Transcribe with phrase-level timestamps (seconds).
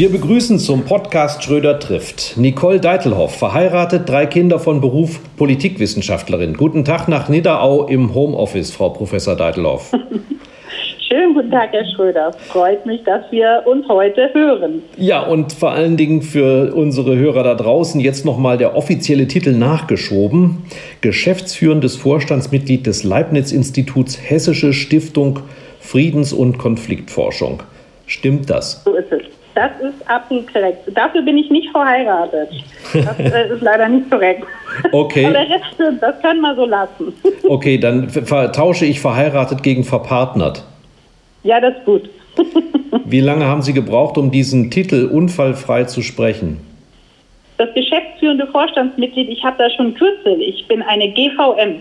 [0.00, 6.54] Wir begrüßen zum Podcast Schröder trifft Nicole Deitelhoff, verheiratet, drei Kinder von Beruf, Politikwissenschaftlerin.
[6.54, 9.92] Guten Tag nach Nidderau im Homeoffice, Frau Professor Deitelhoff.
[11.06, 12.32] Schönen guten Tag, Herr Schröder.
[12.32, 14.82] Freut mich, dass wir uns heute hören.
[14.96, 19.52] Ja, und vor allen Dingen für unsere Hörer da draußen jetzt nochmal der offizielle Titel
[19.52, 20.62] nachgeschoben.
[21.02, 25.40] Geschäftsführendes Vorstandsmitglied des Leibniz-Instituts Hessische Stiftung
[25.78, 27.62] Friedens- und Konfliktforschung.
[28.06, 28.82] Stimmt das?
[28.84, 29.29] So ist es.
[29.60, 30.78] Das ist absolut korrekt.
[30.94, 32.48] Dafür bin ich nicht verheiratet.
[32.94, 34.42] Das äh, ist leider nicht korrekt.
[34.90, 35.26] Okay.
[35.26, 37.12] Aber der Rest stimmt, das können wir so lassen.
[37.46, 38.08] Okay, dann
[38.52, 40.64] tausche ich verheiratet gegen verpartnert.
[41.42, 42.08] Ja, das ist gut.
[43.04, 46.60] Wie lange haben Sie gebraucht, um diesen Titel unfallfrei zu sprechen?
[47.58, 50.40] Das geschäftsführende Vorstandsmitglied, ich habe da schon Kürzel.
[50.40, 51.80] Ich bin eine GVM.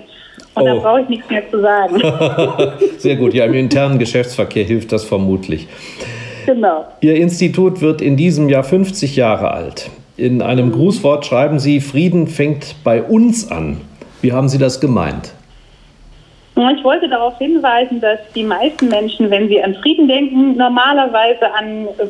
[0.55, 0.65] Und oh.
[0.65, 2.01] da brauche ich nichts mehr zu sagen.
[2.97, 3.35] Sehr gut.
[3.35, 5.67] Ja, im internen Geschäftsverkehr hilft das vermutlich.
[6.49, 6.83] Genau.
[7.01, 9.91] Ihr Institut wird in diesem Jahr 50 Jahre alt.
[10.17, 10.71] In einem mhm.
[10.71, 13.81] Grußwort schreiben Sie, Frieden fängt bei uns an.
[14.23, 15.31] Wie haben Sie das gemeint?
[16.55, 21.87] Ich wollte darauf hinweisen, dass die meisten Menschen, wenn sie an Frieden denken, normalerweise an
[21.99, 22.07] äh,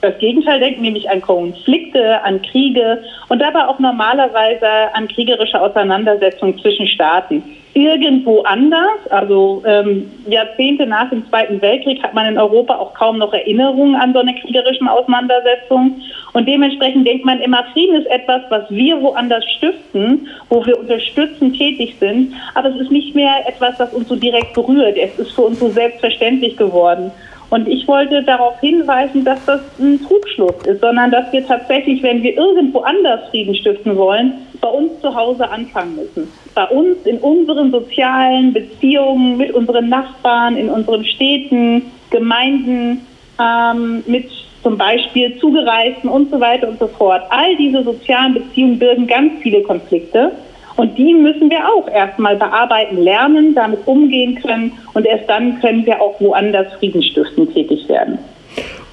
[0.00, 6.58] das Gegenteil denken, nämlich an Konflikte, an Kriege und dabei auch normalerweise an kriegerische Auseinandersetzungen
[6.58, 7.40] zwischen Staaten.
[7.76, 13.18] Irgendwo anders, also ähm, Jahrzehnte nach dem Zweiten Weltkrieg hat man in Europa auch kaum
[13.18, 16.00] noch Erinnerungen an so eine kriegerischen Auseinandersetzung.
[16.32, 21.54] Und dementsprechend denkt man immer, Frieden ist etwas, was wir woanders stiften, wo wir unterstützend
[21.58, 22.32] tätig sind.
[22.54, 24.96] Aber es ist nicht mehr etwas, das uns so direkt berührt.
[24.96, 27.12] Es ist für uns so selbstverständlich geworden.
[27.50, 32.22] Und ich wollte darauf hinweisen, dass das ein Trugschluss ist, sondern dass wir tatsächlich, wenn
[32.22, 36.32] wir irgendwo anders Frieden stiften wollen, bei uns zu Hause anfangen müssen.
[36.54, 43.06] Bei uns in unseren sozialen Beziehungen mit unseren Nachbarn, in unseren Städten, Gemeinden,
[43.40, 44.28] ähm, mit
[44.62, 47.22] zum Beispiel Zugereisten und so weiter und so fort.
[47.30, 50.32] All diese sozialen Beziehungen birgen ganz viele Konflikte.
[50.76, 55.86] Und die müssen wir auch erstmal bearbeiten, lernen, damit umgehen können und erst dann können
[55.86, 58.18] wir auch woanders friedensstiftend tätig werden.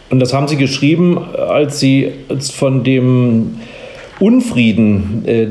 [0.10, 2.12] Und das haben Sie geschrieben, als Sie
[2.56, 3.60] von dem
[4.20, 5.48] Unfrieden, äh,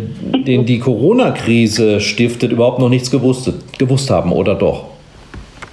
[0.47, 4.92] den die Corona-Krise stiftet, überhaupt noch nichts gewusst, gewusst haben, oder doch?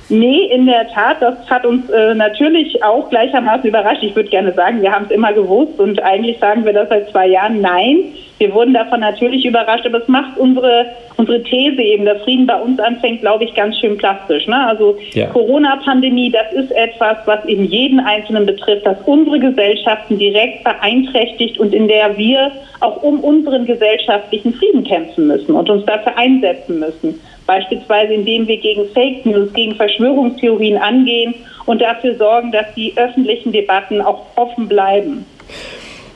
[0.10, 4.02] Nee, in der Tat, das hat uns äh, natürlich auch gleichermaßen überrascht.
[4.02, 7.10] Ich würde gerne sagen, wir haben es immer gewusst und eigentlich sagen wir das seit
[7.12, 7.62] zwei Jahren.
[7.62, 10.86] Nein, wir wurden davon natürlich überrascht, aber es macht unsere,
[11.18, 14.48] unsere These eben, dass Frieden bei uns anfängt, glaube ich, ganz schön plastisch.
[14.48, 14.68] Ne?
[14.68, 15.28] Also ja.
[15.28, 21.74] Corona-Pandemie, das ist etwas, was eben jeden Einzelnen betrifft, das unsere Gesellschaften direkt beeinträchtigt und
[21.76, 27.20] in der wir auch um unseren gesellschaftlichen Frieden kämpfen müssen und uns dafür einsetzen müssen.
[27.50, 31.34] Beispielsweise indem wir gegen Fake News, gegen Verschwörungstheorien angehen
[31.66, 35.26] und dafür sorgen, dass die öffentlichen Debatten auch offen bleiben.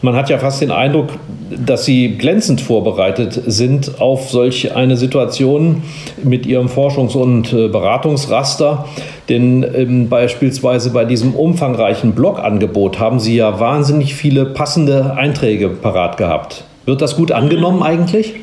[0.03, 1.07] Man hat ja fast den Eindruck,
[1.49, 5.81] dass Sie glänzend vorbereitet sind auf solch eine Situation
[6.23, 8.85] mit Ihrem Forschungs- und äh, Beratungsraster.
[9.27, 16.17] Denn ähm, beispielsweise bei diesem umfangreichen Blogangebot haben Sie ja wahnsinnig viele passende Einträge parat
[16.17, 16.63] gehabt.
[16.85, 18.35] Wird das gut angenommen eigentlich?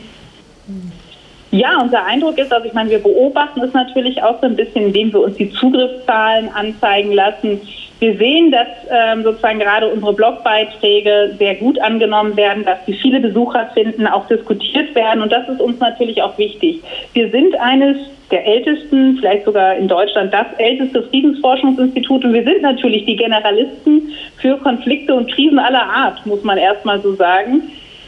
[1.53, 4.87] Ja, unser Eindruck ist, also ich meine, wir beobachten es natürlich auch so ein bisschen,
[4.87, 7.61] indem wir uns die Zugriffszahlen anzeigen lassen.
[7.99, 13.21] Wir sehen, dass ähm, sozusagen gerade unsere Blogbeiträge sehr gut angenommen werden, dass sie viele
[13.21, 15.23] Besucher finden, auch diskutiert werden.
[15.23, 16.81] Und das ist uns natürlich auch wichtig.
[17.15, 17.97] Wir sind eines
[18.31, 22.25] der ältesten, vielleicht sogar in Deutschland das älteste Friedensforschungsinstitut.
[22.25, 27.01] Und wir sind natürlich die Generalisten für Konflikte und Krisen aller Art, muss man erstmal
[27.01, 27.63] so sagen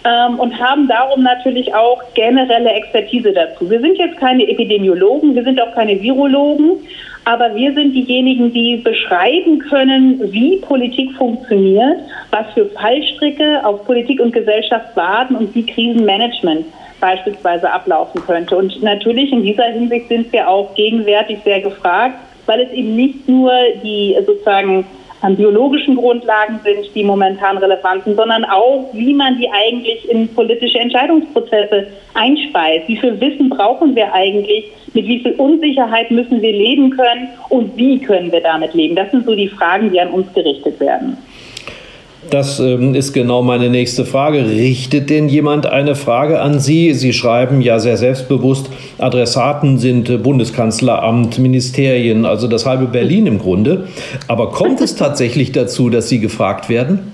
[0.05, 3.69] ähm, und haben darum natürlich auch generelle Expertise dazu.
[3.71, 6.79] Wir sind jetzt keine Epidemiologen, wir sind auch keine Virologen,
[7.25, 11.99] aber wir sind diejenigen, die beschreiben können, wie Politik funktioniert,
[12.31, 16.67] was für Fallstricke auf Politik und Gesellschaft warten und wie Krisenmanagement
[17.01, 18.57] beispielsweise ablaufen könnte.
[18.57, 22.17] Und natürlich in dieser Hinsicht sind wir auch gegenwärtig sehr gefragt
[22.47, 23.53] weil es eben nicht nur
[23.83, 24.87] die sozusagen
[25.23, 30.29] an biologischen Grundlagen sind, die momentan relevant sind, sondern auch, wie man die eigentlich in
[30.29, 32.89] politische Entscheidungsprozesse einspeist.
[32.89, 34.73] Wie viel Wissen brauchen wir eigentlich?
[34.95, 37.29] Mit wie viel Unsicherheit müssen wir leben können?
[37.49, 38.97] Und wie können wir damit leben?
[38.97, 41.17] Das sind so die Fragen, die an uns gerichtet werden.
[42.31, 44.47] Das ähm, ist genau meine nächste Frage.
[44.47, 46.95] Richtet denn jemand eine Frage an Sie?
[46.95, 53.39] Sie schreiben ja sehr selbstbewusst, Adressaten sind äh, Bundeskanzleramt, Ministerien, also das halbe Berlin im
[53.39, 53.89] Grunde.
[54.29, 57.13] Aber kommt es tatsächlich dazu, dass Sie gefragt werden?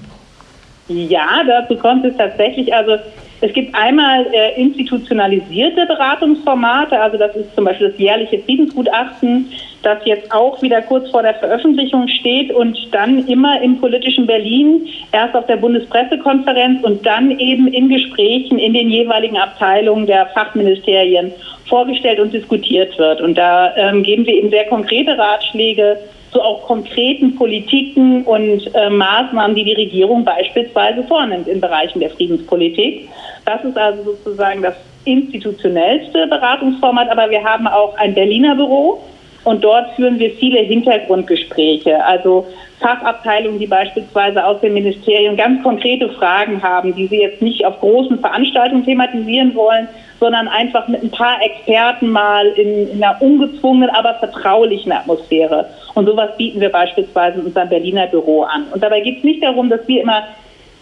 [0.89, 2.73] Ja, dazu kommt es tatsächlich.
[2.75, 2.93] Also
[3.41, 9.53] es gibt einmal äh, institutionalisierte Beratungsformate, also das ist zum Beispiel das jährliche Friedensgutachten,
[9.83, 14.89] das jetzt auch wieder kurz vor der Veröffentlichung steht und dann immer im politischen Berlin,
[15.13, 21.33] erst auf der Bundespressekonferenz und dann eben in Gesprächen in den jeweiligen Abteilungen der Fachministerien
[21.69, 23.21] vorgestellt und diskutiert wird.
[23.21, 25.99] Und da ähm, geben wir eben sehr konkrete Ratschläge
[26.33, 32.11] zu auch konkreten Politiken und äh, Maßnahmen, die die Regierung beispielsweise vornimmt in Bereichen der
[32.11, 33.09] Friedenspolitik.
[33.45, 39.03] Das ist also sozusagen das institutionellste Beratungsformat, aber wir haben auch ein Berliner Büro
[39.45, 42.47] und dort führen wir viele Hintergrundgespräche, also
[42.81, 47.81] Fachabteilungen, die beispielsweise aus dem Ministerium ganz konkrete Fragen haben, die sie jetzt nicht auf
[47.81, 49.89] großen Veranstaltungen thematisieren wollen,
[50.21, 55.67] sondern einfach mit ein paar Experten mal in, in einer ungezwungenen, aber vertraulichen Atmosphäre.
[55.95, 58.67] Und sowas bieten wir beispielsweise in unserem Berliner Büro an.
[58.73, 60.25] Und dabei geht es nicht darum, dass wir immer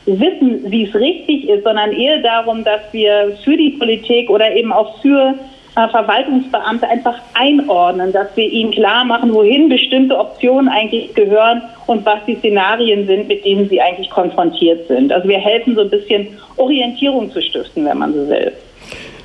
[0.07, 4.73] wissen, wie es richtig ist, sondern eher darum, dass wir für die Politik oder eben
[4.73, 5.35] auch für
[5.77, 12.07] äh, Verwaltungsbeamte einfach einordnen, dass wir ihnen klar machen, wohin bestimmte Optionen eigentlich gehören und
[12.07, 15.13] was die Szenarien sind, mit denen sie eigentlich konfrontiert sind.
[15.13, 18.53] Also wir helfen so ein bisschen Orientierung zu stiften, wenn man so will.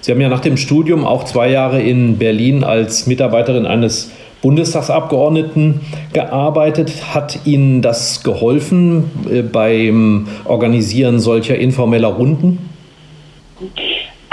[0.02, 4.12] Sie haben ja nach dem Studium auch zwei Jahre in Berlin als Mitarbeiterin eines
[4.42, 5.82] Bundestagsabgeordneten
[6.14, 7.14] gearbeitet.
[7.14, 12.70] Hat Ihnen das geholfen äh, beim Organisieren solcher informeller Runden?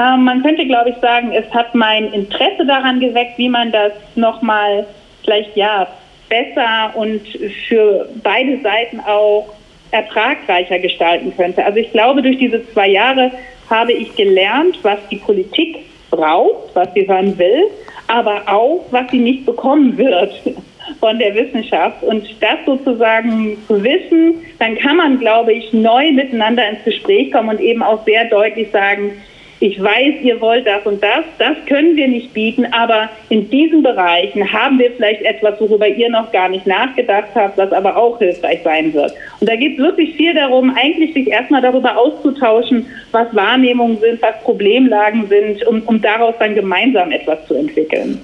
[0.01, 3.93] Ähm, man könnte, glaube ich, sagen, es hat mein Interesse daran geweckt, wie man das
[4.15, 4.87] nochmal
[5.23, 5.87] vielleicht ja
[6.31, 7.21] besser und
[7.69, 9.53] für beide Seiten auch
[9.91, 11.65] ertragreicher gestalten könnte.
[11.65, 13.31] Also ich glaube, durch diese zwei Jahre
[13.71, 15.79] habe ich gelernt, was die Politik
[16.11, 17.65] braucht, was sie hören will,
[18.07, 20.33] aber auch, was sie nicht bekommen wird
[21.01, 22.03] von der Wissenschaft.
[22.03, 27.51] Und das sozusagen zu wissen, dann kann man, glaube ich, neu miteinander ins Gespräch kommen
[27.51, 29.13] und eben auch sehr deutlich sagen,
[29.61, 33.83] ich weiß, ihr wollt das und das, das können wir nicht bieten, aber in diesen
[33.83, 38.19] Bereichen haben wir vielleicht etwas, worüber ihr noch gar nicht nachgedacht habt, was aber auch
[38.19, 39.13] hilfreich sein wird.
[39.41, 44.23] Und da geht es wirklich viel darum, eigentlich sich erstmal darüber auszutauschen, was Wahrnehmungen sind,
[44.23, 48.21] was Problemlagen sind, um, um daraus dann gemeinsam etwas zu entwickeln.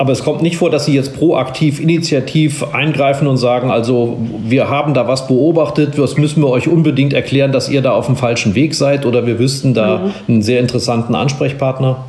[0.00, 4.70] Aber es kommt nicht vor, dass Sie jetzt proaktiv, initiativ eingreifen und sagen, also wir
[4.70, 8.16] haben da was beobachtet, das müssen wir euch unbedingt erklären, dass ihr da auf dem
[8.16, 10.12] falschen Weg seid oder wir wüssten da mhm.
[10.26, 12.02] einen sehr interessanten Ansprechpartner?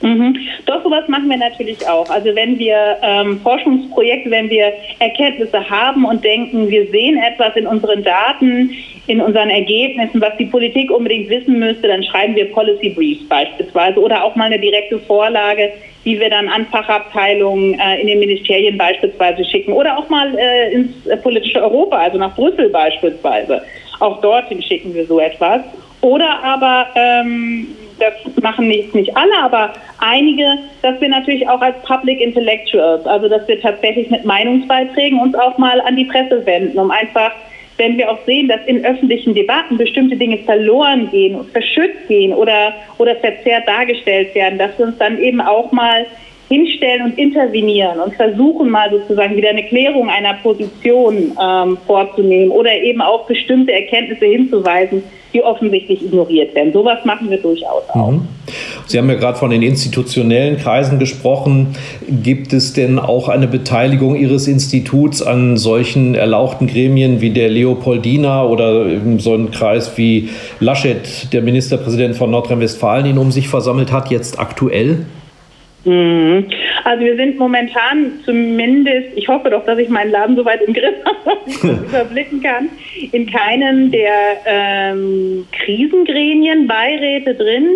[0.00, 0.34] Mhm.
[0.64, 2.08] Doch, sowas machen wir natürlich auch.
[2.08, 7.66] Also wenn wir ähm, Forschungsprojekte, wenn wir Erkenntnisse haben und denken, wir sehen etwas in
[7.66, 8.70] unseren Daten,
[9.08, 14.00] in unseren Ergebnissen, was die Politik unbedingt wissen müsste, dann schreiben wir Policy Briefs beispielsweise
[14.00, 15.70] oder auch mal eine direkte Vorlage,
[16.04, 20.72] die wir dann an Fachabteilungen äh, in den Ministerien beispielsweise schicken oder auch mal äh,
[20.72, 23.62] ins äh, politische Europa, also nach Brüssel beispielsweise.
[24.00, 25.60] Auch dorthin schicken wir so etwas.
[26.00, 30.46] Oder aber, ähm, das machen nicht, nicht alle, aber einige,
[30.80, 35.58] dass wir natürlich auch als Public Intellectuals, also dass wir tatsächlich mit Meinungsbeiträgen uns auch
[35.58, 37.32] mal an die Presse wenden, um einfach
[37.80, 42.34] wenn wir auch sehen, dass in öffentlichen Debatten bestimmte Dinge verloren gehen und verschützt gehen
[42.34, 46.04] oder, oder verzerrt dargestellt werden, dass wir uns dann eben auch mal
[46.50, 52.74] hinstellen und intervenieren und versuchen mal sozusagen wieder eine Klärung einer Position ähm, vorzunehmen oder
[52.74, 56.72] eben auch bestimmte Erkenntnisse hinzuweisen, die offensichtlich ignoriert werden.
[56.72, 58.10] Sowas machen wir durchaus auch.
[58.10, 58.26] Mhm.
[58.86, 61.76] Sie haben ja gerade von den institutionellen Kreisen gesprochen.
[62.08, 68.44] Gibt es denn auch eine Beteiligung Ihres Instituts an solchen erlauchten Gremien wie der Leopoldina
[68.44, 68.86] oder
[69.18, 74.40] so ein Kreis wie Laschet, der Ministerpräsident von Nordrhein-Westfalen, ihn um sich versammelt hat, jetzt
[74.40, 75.06] aktuell?
[75.84, 76.46] Mhm.
[76.84, 80.74] Also wir sind momentan zumindest, ich hoffe doch, dass ich meinen Laden so weit im
[80.74, 82.68] Griff habe, dass ich das überblicken kann,
[83.12, 84.12] in keinem der
[84.44, 87.66] ähm, Krisengremien, Beiräte drin.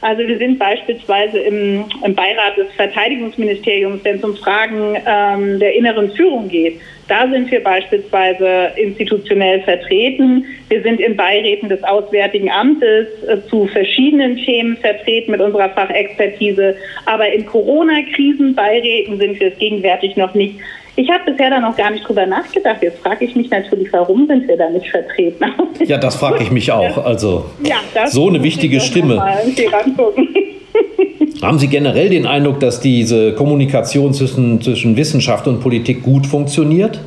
[0.00, 5.74] Also wir sind beispielsweise im, im Beirat des Verteidigungsministeriums, wenn es um Fragen ähm, der
[5.74, 6.80] inneren Führung geht.
[7.08, 10.44] Da sind wir beispielsweise institutionell vertreten.
[10.68, 16.76] Wir sind in Beiräten des Auswärtigen Amtes äh, zu verschiedenen Themen vertreten mit unserer Fachexpertise.
[17.04, 20.56] Aber in Corona-Krisenbeiräten sind wir es gegenwärtig noch nicht.
[20.96, 22.82] Ich habe bisher da noch gar nicht drüber nachgedacht.
[22.82, 25.44] Jetzt frage ich mich natürlich, warum sind wir da nicht vertreten?
[25.86, 27.04] Ja, das frage ich mich auch.
[27.04, 29.20] Also ja, so eine wichtige Stimme.
[31.44, 36.98] Haben Sie generell den Eindruck, dass diese Kommunikation zwischen, zwischen Wissenschaft und Politik gut funktioniert?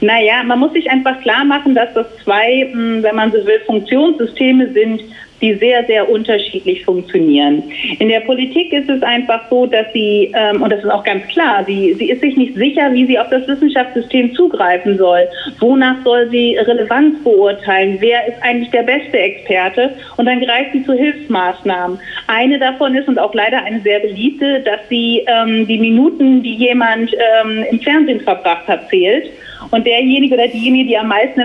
[0.00, 3.60] Naja, man muss sich einfach klar machen, dass das zwei, hm, wenn man so will,
[3.66, 5.02] Funktionssysteme sind,
[5.40, 7.62] die sehr, sehr unterschiedlich funktionieren.
[7.98, 11.26] In der Politik ist es einfach so, dass sie, ähm, und das ist auch ganz
[11.28, 15.26] klar, sie, sie ist sich nicht sicher, wie sie auf das Wissenschaftssystem zugreifen soll.
[15.58, 17.96] Wonach soll sie Relevanz beurteilen?
[18.00, 19.94] Wer ist eigentlich der beste Experte?
[20.16, 21.98] Und dann greift sie zu Hilfsmaßnahmen.
[22.26, 26.54] Eine davon ist und auch leider eine sehr beliebte, dass sie ähm, die Minuten, die
[26.54, 29.30] jemand ähm, im Fernsehen verbracht hat, zählt.
[29.70, 31.42] Und derjenige oder diejenige, die am meisten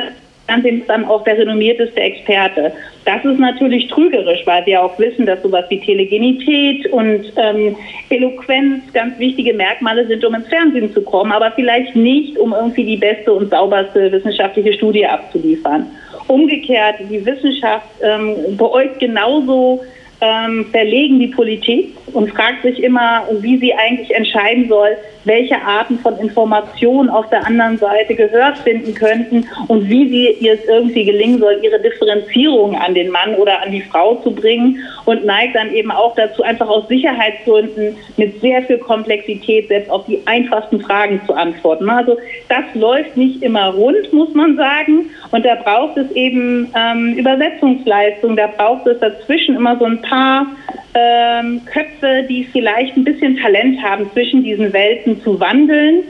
[0.47, 2.71] Fernsehen ist dann auch der renommierteste Experte.
[3.05, 7.75] Das ist natürlich trügerisch, weil wir auch wissen, dass sowas wie Telegenität und ähm,
[8.09, 12.83] Eloquenz ganz wichtige Merkmale sind, um ins Fernsehen zu kommen, aber vielleicht nicht, um irgendwie
[12.83, 15.87] die beste und sauberste wissenschaftliche Studie abzuliefern.
[16.27, 19.81] Umgekehrt, die Wissenschaft ähm, beäugt genauso
[20.21, 25.99] ähm, verlegen die Politik und fragt sich immer, wie sie eigentlich entscheiden soll, welche Arten
[25.99, 31.03] von Informationen auf der anderen Seite gehört finden könnten und wie sie ihr es irgendwie
[31.03, 35.55] gelingen soll, ihre Differenzierung an den Mann oder an die Frau zu bringen und neigt
[35.55, 40.79] dann eben auch dazu, einfach aus Sicherheitsgründen mit sehr viel Komplexität selbst auf die einfachsten
[40.81, 41.89] Fragen zu antworten.
[41.89, 42.17] Also
[42.49, 45.09] das läuft nicht immer rund, muss man sagen.
[45.31, 50.47] Und da braucht es eben ähm, Übersetzungsleistung, da braucht es dazwischen immer so ein paar
[50.95, 56.03] ähm, Köpfe, die vielleicht ein bisschen Talent haben, zwischen diesen Welten zu wandeln,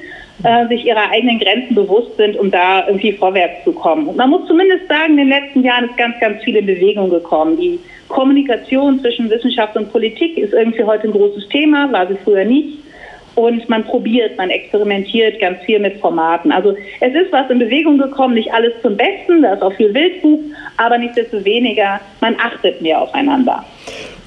[0.43, 4.07] äh, sich ihrer eigenen Grenzen bewusst sind, um da irgendwie vorwärts zu kommen.
[4.07, 7.09] Und man muss zumindest sagen, in den letzten Jahren ist ganz, ganz viel in Bewegung
[7.09, 7.57] gekommen.
[7.57, 12.45] Die Kommunikation zwischen Wissenschaft und Politik ist irgendwie heute ein großes Thema, war sie früher
[12.45, 12.79] nicht.
[13.33, 16.53] Und man probiert, man experimentiert ganz viel mit Formaten.
[16.53, 19.93] Also es ist was in Bewegung gekommen, nicht alles zum Besten, da ist auch viel
[19.93, 20.39] Wildbuch,
[20.77, 23.65] aber nichtsdestoweniger, man achtet mehr aufeinander.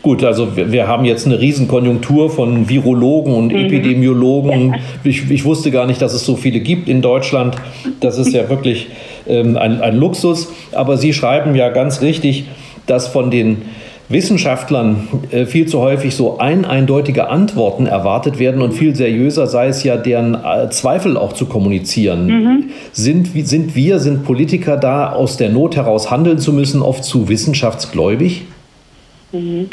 [0.02, 3.59] Gut, also wir, wir, haben jetzt eine Riesenkonjunktur von Virologen und mhm.
[3.59, 4.76] Epidemiologen.
[5.02, 7.57] Ich, ich, wusste gar nicht, dass es so viele gibt in Deutschland.
[8.00, 8.88] Das ist ja wirklich
[9.26, 10.52] ähm, ein, ein Luxus.
[10.73, 12.45] Aber Sie schreiben ja ganz richtig,
[12.87, 13.62] dass von den
[14.09, 19.67] Wissenschaftlern äh, viel zu häufig so ein eindeutige Antworten erwartet werden und viel seriöser sei
[19.67, 22.26] es ja, deren äh, Zweifel auch zu kommunizieren.
[22.26, 22.64] Mhm.
[22.93, 27.28] Sind, sind wir, sind Politiker da aus der Not heraus handeln zu müssen, oft zu
[27.28, 28.45] wissenschaftsgläubig?
[29.32, 29.73] Mhm.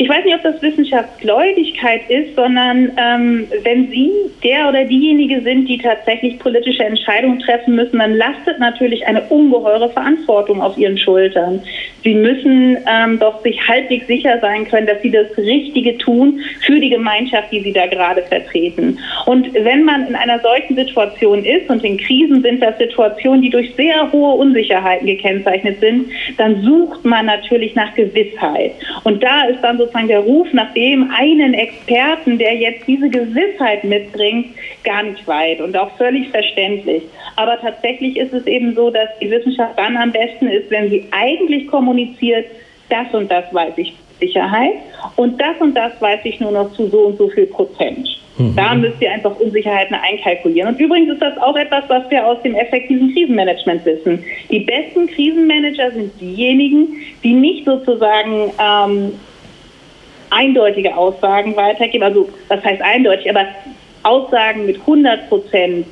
[0.00, 4.12] Ich weiß nicht, ob das Wissenschaftsgläubigkeit ist, sondern ähm, wenn Sie
[4.44, 9.90] der oder diejenige sind, die tatsächlich politische Entscheidungen treffen müssen, dann lastet natürlich eine ungeheure
[9.90, 11.60] Verantwortung auf Ihren Schultern.
[12.04, 16.78] Sie müssen ähm, doch sich halbwegs sicher sein können, dass Sie das Richtige tun für
[16.78, 18.98] die Gemeinschaft, die Sie da gerade vertreten.
[19.26, 23.50] Und wenn man in einer solchen Situation ist, und in Krisen sind das Situationen, die
[23.50, 28.72] durch sehr hohe Unsicherheiten gekennzeichnet sind, dann sucht man natürlich nach Gewissheit.
[29.02, 33.08] Und da ist dann so sozusagen der Ruf nach dem einen Experten, der jetzt diese
[33.08, 34.54] Gewissheit mitbringt,
[34.84, 37.02] gar nicht weit und auch völlig verständlich.
[37.36, 41.06] Aber tatsächlich ist es eben so, dass die Wissenschaft dann am besten ist, wenn sie
[41.10, 42.46] eigentlich kommuniziert,
[42.88, 44.74] das und das weiß ich Sicherheit
[45.16, 48.08] und das und das weiß ich nur noch zu so und so viel Prozent.
[48.38, 48.54] Mhm.
[48.56, 50.74] Da müsst ihr einfach Unsicherheiten einkalkulieren.
[50.74, 54.24] Und übrigens ist das auch etwas, was wir aus dem effektiven Krisenmanagement wissen.
[54.50, 59.12] Die besten Krisenmanager sind diejenigen, die nicht sozusagen ähm,
[60.30, 62.04] eindeutige Aussagen weitergeben.
[62.04, 63.46] Also was heißt eindeutig, aber
[64.02, 65.86] Aussagen mit 100 Prozent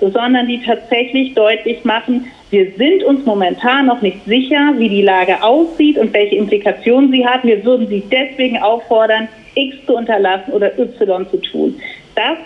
[0.00, 5.42] sondern die tatsächlich deutlich machen, wir sind uns momentan noch nicht sicher, wie die Lage
[5.42, 7.44] aussieht und welche Implikationen sie hat.
[7.44, 11.78] Wir würden sie deswegen auffordern, X zu unterlassen oder Y zu tun.
[12.14, 12.38] Das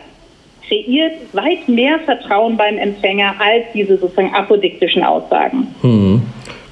[0.67, 5.75] kreiert weit mehr Vertrauen beim Empfänger als diese sozusagen apodiktischen Aussagen.
[5.83, 6.23] Hm.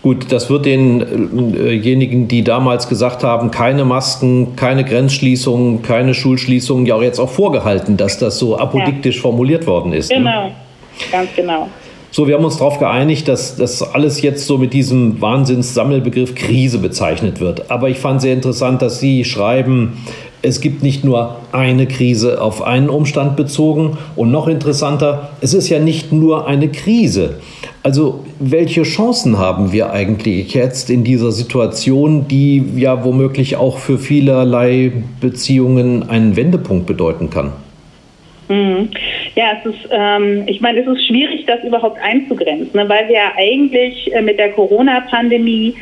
[0.02, 6.94] Gut, das wird denjenigen, die damals gesagt haben, keine Masken, keine Grenzschließungen, keine Schulschließungen, ja
[6.94, 9.22] auch jetzt auch vorgehalten, dass das so apodiktisch ja.
[9.22, 10.10] formuliert worden ist.
[10.10, 10.16] Ne?
[10.16, 10.52] Genau, ne?
[11.12, 11.68] ganz genau.
[12.12, 16.78] So, wir haben uns darauf geeinigt, dass das alles jetzt so mit diesem Wahnsinnssammelbegriff Krise
[16.78, 17.70] bezeichnet wird.
[17.70, 20.04] Aber ich fand sehr interessant, dass Sie schreiben,
[20.42, 25.68] es gibt nicht nur eine Krise auf einen Umstand bezogen und noch interessanter, es ist
[25.68, 27.40] ja nicht nur eine Krise.
[27.82, 33.98] Also welche Chancen haben wir eigentlich jetzt in dieser Situation, die ja womöglich auch für
[33.98, 37.52] vielerlei Beziehungen einen Wendepunkt bedeuten kann?
[38.48, 38.88] Mhm.
[39.36, 43.14] Ja, es ist, ähm, ich meine, es ist schwierig, das überhaupt einzugrenzen, ne, weil wir
[43.14, 45.74] ja eigentlich äh, mit der Corona-Pandemie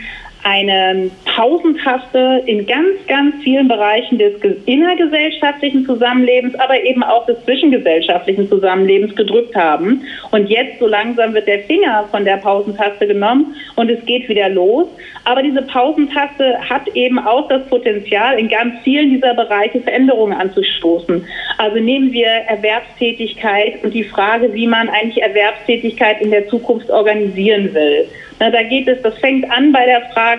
[0.49, 4.33] eine Pausentaste in ganz, ganz vielen Bereichen des
[4.65, 10.03] innergesellschaftlichen Zusammenlebens, aber eben auch des zwischengesellschaftlichen Zusammenlebens gedrückt haben.
[10.31, 14.49] Und jetzt so langsam wird der Finger von der Pausentaste genommen und es geht wieder
[14.49, 14.87] los.
[15.25, 21.27] Aber diese Pausentaste hat eben auch das Potenzial, in ganz vielen dieser Bereiche Veränderungen anzustoßen.
[21.59, 27.75] Also nehmen wir Erwerbstätigkeit und die Frage, wie man eigentlich Erwerbstätigkeit in der Zukunft organisieren
[27.75, 28.09] will.
[28.41, 30.38] Na, da geht es, das fängt an bei der Frage,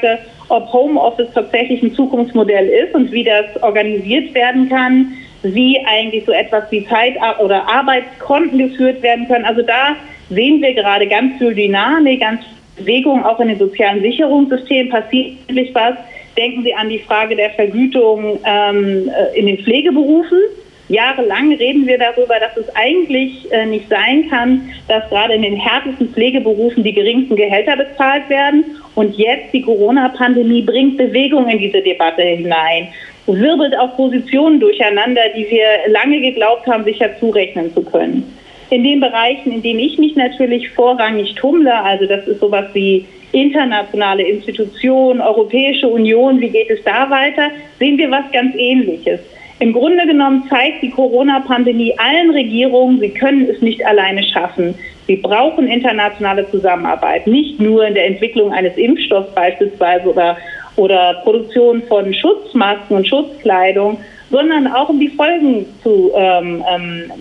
[0.50, 5.14] ob Homeoffice tatsächlich ein Zukunftsmodell ist und wie das organisiert werden kann,
[5.44, 9.46] wie eigentlich so etwas wie Zeit- oder Arbeitskonten geführt werden können.
[9.46, 9.96] Also da
[10.30, 12.42] sehen wir gerade ganz viel Dynamik, ganz
[12.80, 15.96] Bewegung auch in den sozialen Sicherungssystemen passiert wirklich was.
[16.38, 20.40] Denken Sie an die Frage der Vergütung ähm, äh, in den Pflegeberufen.
[20.90, 25.56] Jahrelang reden wir darüber, dass es eigentlich äh, nicht sein kann, dass gerade in den
[25.56, 28.66] härtesten Pflegeberufen die geringsten Gehälter bezahlt werden.
[28.96, 32.88] Und jetzt die Corona-Pandemie bringt Bewegung in diese Debatte hinein,
[33.28, 38.24] wirbelt auch Positionen durcheinander, die wir lange geglaubt haben, sicher zurechnen zu können.
[38.72, 43.06] In den Bereichen, in denen ich mich natürlich vorrangig tummle, also das ist sowas wie
[43.32, 49.20] internationale Institutionen, Europäische Union, wie geht es da weiter, sehen wir was ganz Ähnliches.
[49.60, 54.74] Im Grunde genommen zeigt die Corona-Pandemie allen Regierungen, sie können es nicht alleine schaffen.
[55.06, 60.38] Sie brauchen internationale Zusammenarbeit, nicht nur in der Entwicklung eines Impfstoffs beispielsweise oder,
[60.78, 63.98] oder Produktion von Schutzmasken und Schutzkleidung,
[64.32, 67.12] sondern auch um die Folgen zu ähm, ähm,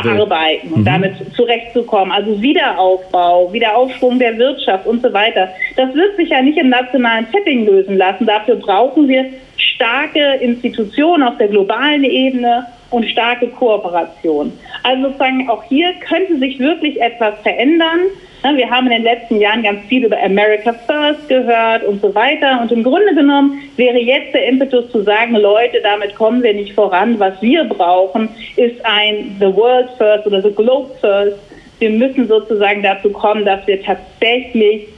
[0.00, 0.84] bearbeiten und mhm.
[0.84, 2.12] damit zurechtzukommen.
[2.12, 5.48] Also Wiederaufbau, Wiederaufschwung der Wirtschaft und so weiter.
[5.76, 8.26] Das wird sich ja nicht im nationalen Setting lösen lassen.
[8.26, 14.52] Dafür brauchen wir starke Institutionen auf der globalen Ebene und starke Kooperation.
[14.82, 18.00] Also sozusagen auch hier könnte sich wirklich etwas verändern.
[18.42, 22.60] Wir haben in den letzten Jahren ganz viel über America First gehört und so weiter.
[22.60, 26.72] Und im Grunde genommen wäre jetzt der Impetus zu sagen, Leute, damit kommen wir nicht
[26.74, 27.20] voran.
[27.20, 31.38] Was wir brauchen, ist ein The World First oder The Globe First.
[31.78, 34.88] Wir müssen sozusagen dazu kommen, dass wir tatsächlich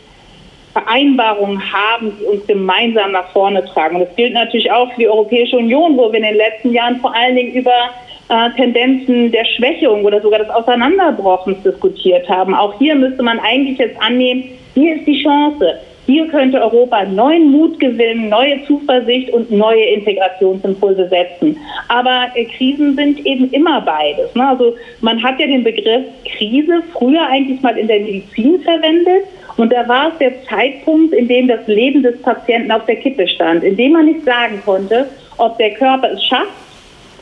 [0.73, 3.97] Vereinbarungen haben, die uns gemeinsam nach vorne tragen.
[3.97, 6.97] Und das gilt natürlich auch für die Europäische Union, wo wir in den letzten Jahren
[6.97, 7.91] vor allen Dingen über
[8.35, 12.55] äh, Tendenzen der Schwächung oder sogar des Auseinanderbrochens diskutiert haben.
[12.55, 14.45] Auch hier müsste man eigentlich jetzt annehmen,
[14.75, 15.79] hier ist die Chance.
[16.07, 21.57] Hier könnte Europa neuen Mut gewinnen, neue Zuversicht und neue Integrationsimpulse setzen.
[21.89, 24.35] Aber äh, Krisen sind eben immer beides.
[24.35, 24.47] Ne?
[24.47, 26.05] Also man hat ja den Begriff
[26.37, 29.25] Krise früher eigentlich mal in der Medizin verwendet
[29.57, 33.29] und da war es der Zeitpunkt, in dem das Leben des Patienten auf der Kippe
[33.29, 36.64] stand, in dem man nicht sagen konnte, ob der Körper es schafft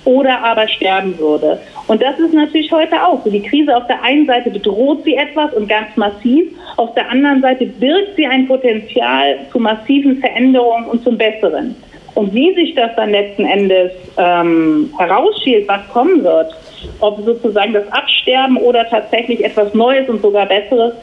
[0.04, 1.60] oder aber sterben würde.
[1.86, 3.30] Und das ist natürlich heute auch so.
[3.30, 7.42] Die Krise auf der einen Seite bedroht sie etwas und ganz massiv, auf der anderen
[7.42, 11.74] Seite birgt sie ein Potenzial zu massiven Veränderungen und zum Besseren.
[12.14, 16.54] Und wie sich das dann letzten Endes ähm, herausschielt, was kommen wird,
[17.00, 20.94] ob sozusagen das Absterben oder tatsächlich etwas Neues und sogar Besseres,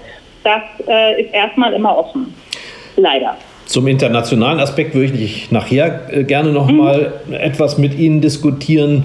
[0.44, 2.34] das äh, ist erstmal immer offen.
[2.96, 3.38] Leider.
[3.70, 9.04] Zum internationalen Aspekt würde ich nachher äh, gerne noch mal etwas mit Ihnen diskutieren.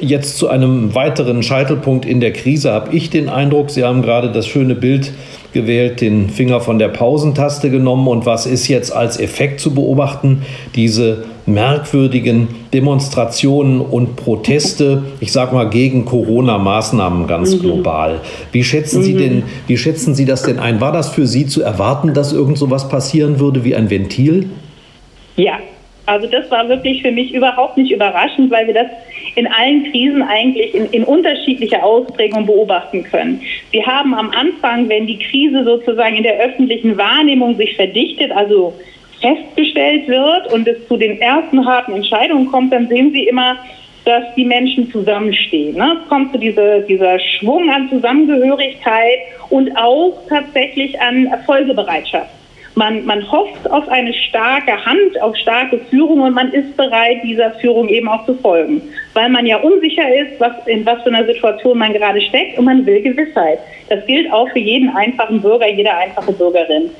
[0.00, 4.32] Jetzt zu einem weiteren Scheitelpunkt in der Krise habe ich den Eindruck, Sie haben gerade
[4.32, 5.12] das schöne Bild
[5.52, 8.08] gewählt, den Finger von der Pausentaste genommen.
[8.08, 10.46] Und was ist jetzt als Effekt zu beobachten?
[10.74, 17.60] Diese merkwürdigen Demonstrationen und Proteste, ich sage mal gegen Corona-Maßnahmen ganz mhm.
[17.60, 18.20] global.
[18.52, 19.04] Wie schätzen mhm.
[19.04, 20.80] Sie denn, wie schätzen Sie das denn ein?
[20.80, 24.50] War das für Sie zu erwarten, dass irgend so was passieren würde wie ein Ventil?
[25.36, 25.58] Ja,
[26.06, 28.88] also das war wirklich für mich überhaupt nicht überraschend, weil wir das
[29.36, 33.40] in allen Krisen eigentlich in, in unterschiedlicher Ausprägung beobachten können.
[33.70, 38.74] Wir haben am Anfang, wenn die Krise sozusagen in der öffentlichen Wahrnehmung sich verdichtet, also
[39.20, 43.56] festgestellt wird und es zu den ersten harten Entscheidungen kommt, dann sehen Sie immer,
[44.04, 45.76] dass die Menschen zusammenstehen.
[45.76, 45.98] Ne?
[46.02, 49.18] Es kommt zu dieser, dieser Schwung an Zusammengehörigkeit
[49.50, 52.30] und auch tatsächlich an Folgebereitschaft.
[52.76, 57.50] Man, man hofft auf eine starke Hand, auf starke Führung und man ist bereit, dieser
[57.54, 58.80] Führung eben auch zu folgen.
[59.12, 62.64] Weil man ja unsicher ist, was, in was für einer Situation man gerade steckt und
[62.64, 63.58] man will Gewissheit.
[63.88, 66.90] Das gilt auch für jeden einfachen Bürger, jede einfache Bürgerin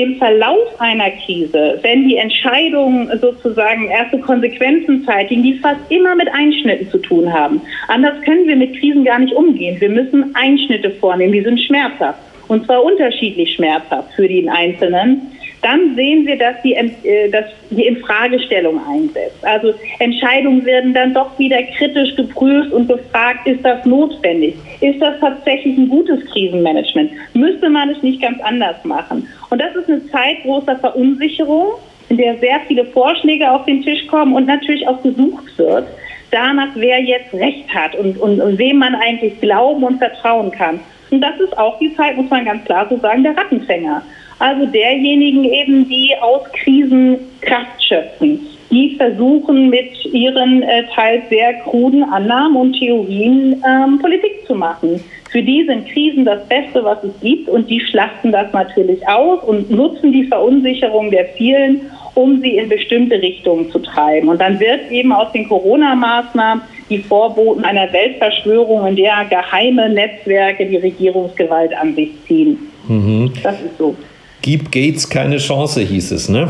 [0.00, 6.28] im Verlauf einer Krise, wenn die Entscheidungen sozusagen erste Konsequenzen zeitigen, die fast immer mit
[6.32, 7.60] Einschnitten zu tun haben.
[7.88, 9.80] Anders können wir mit Krisen gar nicht umgehen.
[9.80, 12.18] Wir müssen Einschnitte vornehmen, die sind schmerzhaft.
[12.48, 15.30] Und zwar unterschiedlich schmerzhaft für den Einzelnen.
[15.62, 19.44] Dann sehen wir, dass die, äh, dass die Infragestellung einsetzt.
[19.44, 24.54] Also Entscheidungen werden dann doch wieder kritisch geprüft und gefragt, ist das notwendig?
[24.80, 27.10] Ist das tatsächlich ein gutes Krisenmanagement?
[27.34, 29.28] Müsste man es nicht ganz anders machen?
[29.50, 31.74] Und das ist eine Zeit großer Verunsicherung,
[32.08, 35.86] in der sehr viele Vorschläge auf den Tisch kommen und natürlich auch gesucht wird
[36.30, 40.80] danach, wer jetzt Recht hat und, und, und wem man eigentlich glauben und vertrauen kann.
[41.10, 44.02] Und das ist auch die Zeit, muss man ganz klar so sagen, der Rattenfänger.
[44.40, 48.40] Also derjenigen eben, die aus Krisen Kraft schöpfen.
[48.70, 55.02] Die versuchen mit ihren äh, teils sehr kruden Annahmen und Theorien ähm, Politik zu machen.
[55.30, 59.44] Für die sind Krisen das Beste, was es gibt und die schlachten das natürlich aus
[59.44, 61.82] und nutzen die Verunsicherung der vielen,
[62.14, 64.28] um sie in bestimmte Richtungen zu treiben.
[64.28, 70.66] Und dann wird eben aus den Corona-Maßnahmen die Vorboten einer Weltverschwörung, in der geheime Netzwerke
[70.66, 72.58] die Regierungsgewalt an sich ziehen.
[72.88, 73.32] Mhm.
[73.42, 73.94] Das ist so.
[74.42, 76.48] Gib Gates keine Chance, hieß es, ne?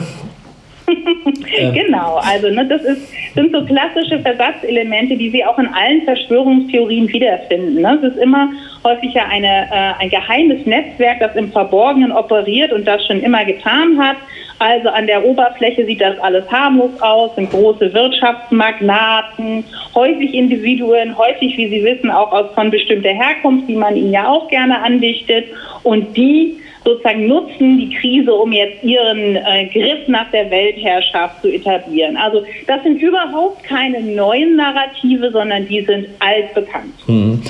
[1.74, 7.12] genau, also ne, das ist, sind so klassische Versatzelemente, die Sie auch in allen Verschwörungstheorien
[7.12, 7.80] wiederfinden.
[7.80, 7.98] Ne?
[8.02, 8.50] Es ist immer
[8.84, 13.98] häufiger eine, äh, ein geheimes Netzwerk, das im Verborgenen operiert und das schon immer getan
[13.98, 14.16] hat.
[14.58, 21.56] Also an der Oberfläche sieht das alles harmlos aus, sind große Wirtschaftsmagnaten, häufig Individuen, häufig,
[21.56, 25.46] wie Sie wissen, auch aus von bestimmter Herkunft, die man ihnen ja auch gerne andichtet.
[25.82, 31.48] Und die sozusagen nutzen die Krise, um jetzt ihren äh, Griff nach der Weltherrschaft zu
[31.48, 32.16] etablieren.
[32.16, 36.94] Also das sind überhaupt keine neuen Narrative, sondern die sind altbekannt.
[37.06, 37.42] Mhm.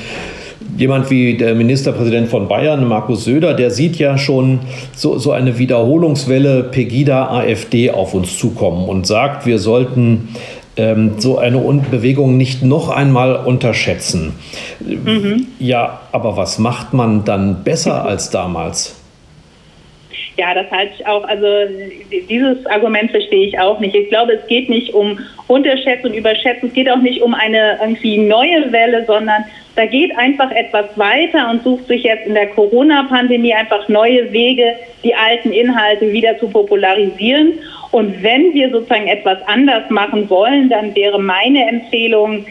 [0.76, 4.60] Jemand wie der Ministerpräsident von Bayern, Markus Söder, der sieht ja schon
[4.94, 10.28] so, so eine Wiederholungswelle Pegida-AfD auf uns zukommen und sagt, wir sollten
[10.76, 11.58] ähm, so eine
[11.90, 14.34] Bewegung nicht noch einmal unterschätzen.
[14.80, 15.48] Mhm.
[15.58, 18.99] Ja, aber was macht man dann besser als damals?
[20.40, 21.46] Ja, das halte ich auch, also
[22.30, 23.94] dieses Argument verstehe ich auch nicht.
[23.94, 27.78] Ich glaube, es geht nicht um Unterschätzen und Überschätzen, es geht auch nicht um eine
[27.78, 29.44] irgendwie neue Welle, sondern
[29.76, 34.76] da geht einfach etwas weiter und sucht sich jetzt in der Corona-Pandemie einfach neue Wege,
[35.04, 37.58] die alten Inhalte wieder zu popularisieren.
[37.90, 42.46] Und wenn wir sozusagen etwas anders machen wollen, dann wäre meine Empfehlung,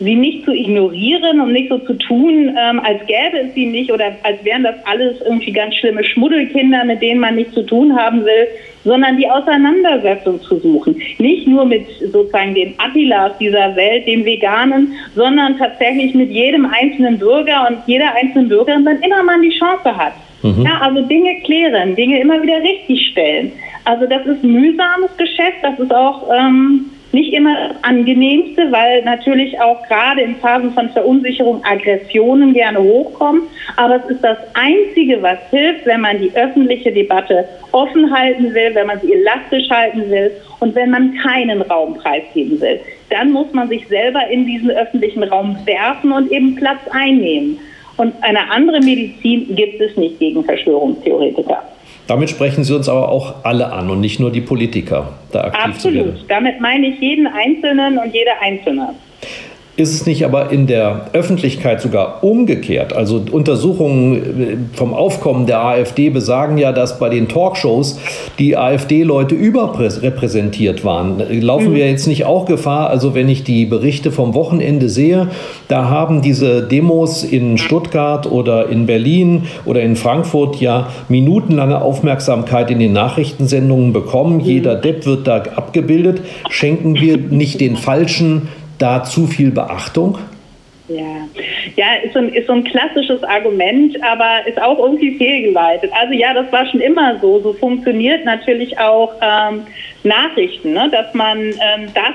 [0.00, 3.92] sie nicht zu ignorieren und nicht so zu tun, ähm, als gäbe es sie nicht
[3.92, 7.94] oder als wären das alles irgendwie ganz schlimme Schmuddelkinder, mit denen man nichts zu tun
[7.94, 8.48] haben will,
[8.82, 10.96] sondern die Auseinandersetzung zu suchen.
[11.18, 17.18] Nicht nur mit sozusagen den Attilas dieser Welt, den Veganen, sondern tatsächlich mit jedem einzelnen
[17.18, 20.14] Bürger und jeder einzelnen Bürgerin, wann immer man die Chance hat.
[20.42, 20.64] Mhm.
[20.64, 23.52] Ja, also Dinge klären, Dinge immer wieder richtigstellen.
[23.84, 29.60] Also das ist mühsames Geschäft, das ist auch ähm, nicht immer das angenehmste, weil natürlich
[29.60, 33.42] auch gerade in Phasen von Verunsicherung Aggressionen gerne hochkommen.
[33.76, 38.74] Aber es ist das Einzige, was hilft, wenn man die öffentliche Debatte offen halten will,
[38.74, 42.80] wenn man sie elastisch halten will und wenn man keinen Raum preisgeben will.
[43.10, 47.58] Dann muss man sich selber in diesen öffentlichen Raum werfen und eben Platz einnehmen.
[47.96, 51.62] Und eine andere Medizin gibt es nicht gegen Verschwörungstheoretiker.
[52.10, 55.76] Damit sprechen Sie uns aber auch alle an und nicht nur die Politiker, da aktiv
[55.76, 55.98] Absolut.
[56.00, 56.24] zu werden.
[56.26, 58.96] Damit meine ich jeden Einzelnen und jede Einzelne.
[59.80, 62.92] Ist es nicht aber in der Öffentlichkeit sogar umgekehrt?
[62.92, 67.98] Also Untersuchungen äh, vom Aufkommen der AfD besagen ja, dass bei den Talkshows
[68.38, 71.22] die AfD-Leute überrepräsentiert waren.
[71.40, 71.76] Laufen mhm.
[71.76, 72.90] wir jetzt nicht auch Gefahr?
[72.90, 75.28] Also wenn ich die Berichte vom Wochenende sehe,
[75.68, 82.70] da haben diese Demos in Stuttgart oder in Berlin oder in Frankfurt ja minutenlange Aufmerksamkeit
[82.70, 84.34] in den Nachrichtensendungen bekommen.
[84.34, 84.40] Mhm.
[84.40, 86.20] Jeder Depp wird da abgebildet.
[86.50, 88.48] Schenken wir nicht den falschen
[88.80, 90.18] da zu viel Beachtung?
[90.88, 91.28] Ja,
[91.76, 95.90] ja ist, so ein, ist so ein klassisches Argument, aber ist auch irgendwie fehlgeleitet.
[95.98, 97.40] Also ja, das war schon immer so.
[97.40, 99.62] So funktioniert natürlich auch ähm,
[100.02, 100.88] Nachrichten, ne?
[100.90, 102.14] dass man ähm, das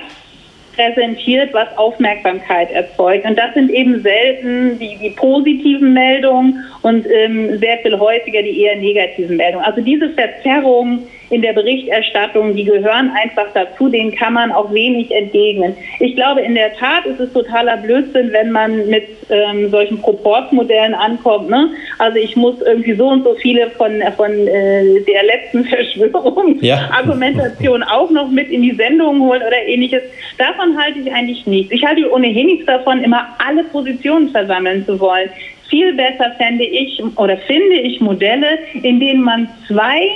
[0.75, 3.25] präsentiert, was Aufmerksamkeit erzeugt.
[3.25, 8.61] Und das sind eben selten die, die positiven Meldungen und ähm, sehr viel häufiger die
[8.61, 9.65] eher negativen Meldungen.
[9.65, 15.11] Also diese Verzerrung in der Berichterstattung, die gehören einfach dazu, denen kann man auch wenig
[15.11, 15.75] entgegnen.
[15.99, 20.93] Ich glaube, in der Tat ist es totaler Blödsinn, wenn man mit ähm, solchen Proportsmodellen
[20.93, 21.49] ankommt.
[21.49, 21.69] Ne?
[21.97, 27.87] Also ich muss irgendwie so und so viele von, von äh, der letzten Verschwörungsargumentation ja.
[27.91, 30.03] auch noch mit in die Sendung holen oder ähnliches.
[30.37, 31.71] Davon halte ich eigentlich nichts.
[31.71, 35.29] Ich halte ohnehin nichts davon, immer alle Positionen versammeln zu wollen.
[35.69, 40.07] Viel besser fände ich oder finde ich Modelle, in denen man zwei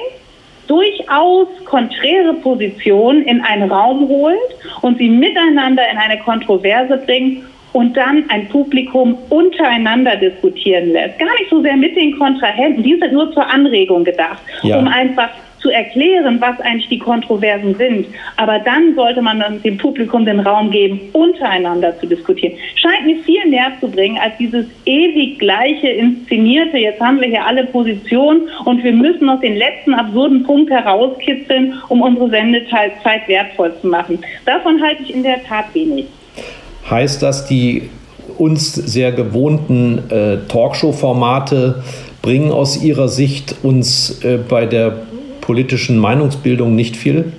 [0.70, 4.38] durchaus konträre Positionen in einen Raum holt
[4.82, 11.20] und sie miteinander in eine Kontroverse bringt und dann ein Publikum untereinander diskutieren lässt.
[11.20, 14.78] Gar nicht so sehr mit den Kontrahenten, die sind nur zur Anregung gedacht, ja.
[14.80, 15.30] um einfach
[15.62, 18.08] zu erklären, was eigentlich die Kontroversen sind.
[18.38, 22.54] Aber dann sollte man dem Publikum den Raum geben, untereinander zu diskutieren.
[22.76, 27.46] Scheint mir viel mehr zu bringen als dieses ewig gleiche inszenierte, jetzt haben wir hier
[27.46, 32.94] alle Positionen und wir müssen noch den letzten absurden Punkt herauskitzeln, um unsere Sendezeit
[33.28, 34.20] wertvoll zu machen.
[34.46, 36.06] Davon halte ich in der Tat wenig.
[36.90, 37.90] Heißt das, die
[38.38, 41.84] uns sehr gewohnten äh, Talkshow-Formate
[42.22, 45.09] bringen aus Ihrer Sicht uns äh, bei der
[45.50, 47.34] politischen Meinungsbildung nicht viel?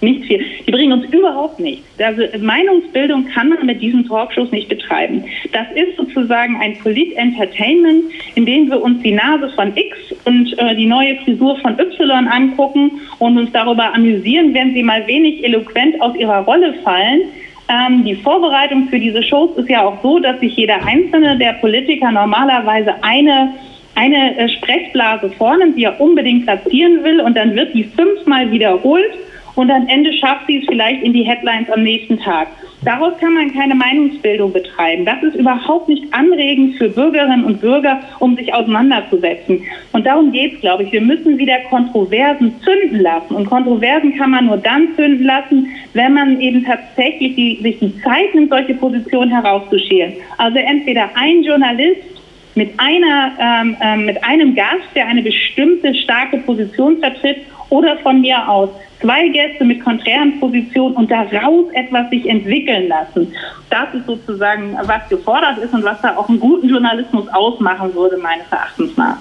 [0.00, 0.44] Nicht viel.
[0.64, 1.84] Die bringen uns überhaupt nichts.
[1.98, 5.24] Also Meinungsbildung kann man mit diesen Talkshows nicht betreiben.
[5.50, 8.04] Das ist sozusagen ein Polit-Entertainment,
[8.36, 12.28] in dem wir uns die Nase von X und äh, die neue Frisur von Y
[12.28, 17.22] angucken und uns darüber amüsieren, wenn sie mal wenig eloquent aus ihrer Rolle fallen.
[17.68, 21.54] Ähm, die Vorbereitung für diese Shows ist ja auch so, dass sich jeder einzelne der
[21.54, 23.54] Politiker normalerweise eine
[23.94, 29.12] eine äh, Sprechblase vornimmt, die er unbedingt platzieren will und dann wird die fünfmal wiederholt
[29.54, 32.48] und am Ende schafft sie es vielleicht in die Headlines am nächsten Tag.
[32.84, 35.06] Daraus kann man keine Meinungsbildung betreiben.
[35.06, 39.62] Das ist überhaupt nicht anregend für Bürgerinnen und Bürger, um sich auseinanderzusetzen.
[39.92, 40.92] Und darum geht es, glaube ich.
[40.92, 43.36] Wir müssen wieder Kontroversen zünden lassen.
[43.36, 48.02] Und Kontroversen kann man nur dann zünden lassen, wenn man eben tatsächlich die, sich die
[48.02, 50.14] Zeit nimmt, solche Positionen herauszuschälen.
[50.36, 52.13] Also entweder ein Journalist
[52.54, 57.38] mit einer ähm, ähm, mit einem Gast, der eine bestimmte starke Position vertritt,
[57.70, 63.32] oder von mir aus zwei Gäste mit konträren Positionen und daraus etwas sich entwickeln lassen.
[63.70, 68.16] Das ist sozusagen, was gefordert ist und was da auch einen guten Journalismus ausmachen würde,
[68.18, 69.18] meines Erachtens nach.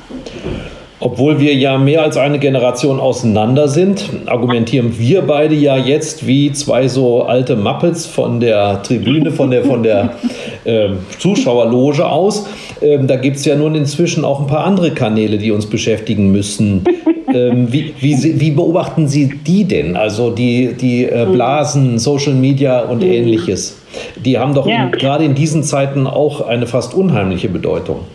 [1.05, 6.53] Obwohl wir ja mehr als eine Generation auseinander sind, argumentieren wir beide ja jetzt wie
[6.53, 10.13] zwei so alte Muppets von der Tribüne, von der, von der
[10.63, 12.47] äh, Zuschauerloge aus.
[12.81, 16.31] Ähm, da gibt es ja nun inzwischen auch ein paar andere Kanäle, die uns beschäftigen
[16.31, 16.85] müssen.
[17.33, 19.97] ähm, wie, wie, wie, beobachten Sie die denn?
[19.97, 23.11] Also die, die äh, Blasen, Social Media und mhm.
[23.11, 23.77] ähnliches.
[24.23, 24.87] Die haben doch ja.
[24.87, 28.05] gerade in diesen Zeiten auch eine fast unheimliche Bedeutung.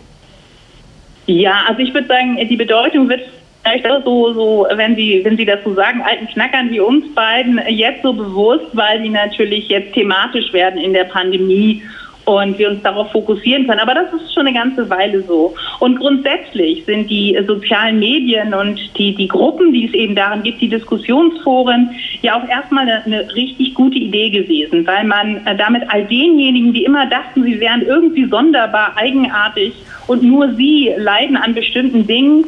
[1.29, 3.21] Ja, also ich würde sagen, die Bedeutung wird
[3.61, 8.01] vielleicht so, so, wenn Sie, wenn Sie dazu sagen, alten Knackern wie uns beiden jetzt
[8.01, 11.83] so bewusst, weil die natürlich jetzt thematisch werden in der Pandemie
[12.29, 13.79] und wir uns darauf fokussieren können.
[13.79, 15.53] Aber das ist schon eine ganze Weile so.
[15.79, 20.61] Und grundsätzlich sind die sozialen Medien und die, die Gruppen, die es eben darin gibt,
[20.61, 25.83] die Diskussionsforen, ja auch erstmal eine, eine richtig gute Idee gewesen, weil man äh, damit
[25.89, 29.73] all denjenigen, die immer dachten, sie wären irgendwie sonderbar, eigenartig
[30.07, 32.45] und nur sie leiden an bestimmten Dingen,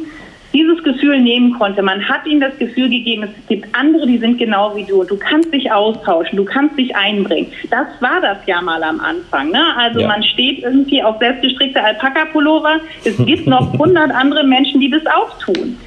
[0.52, 1.82] dieses Gefühl nehmen konnte.
[1.82, 5.04] Man hat ihnen das Gefühl gegeben, es gibt andere, die sind genau wie du.
[5.04, 7.50] Du kannst dich austauschen, du kannst dich einbringen.
[7.70, 9.50] Das war das ja mal am Anfang.
[9.50, 9.64] Ne?
[9.76, 10.08] Also ja.
[10.08, 12.80] man steht irgendwie auf selbstgestrickte Alpaka-Pullover.
[13.04, 15.78] Es gibt noch hundert andere Menschen, die das auch tun.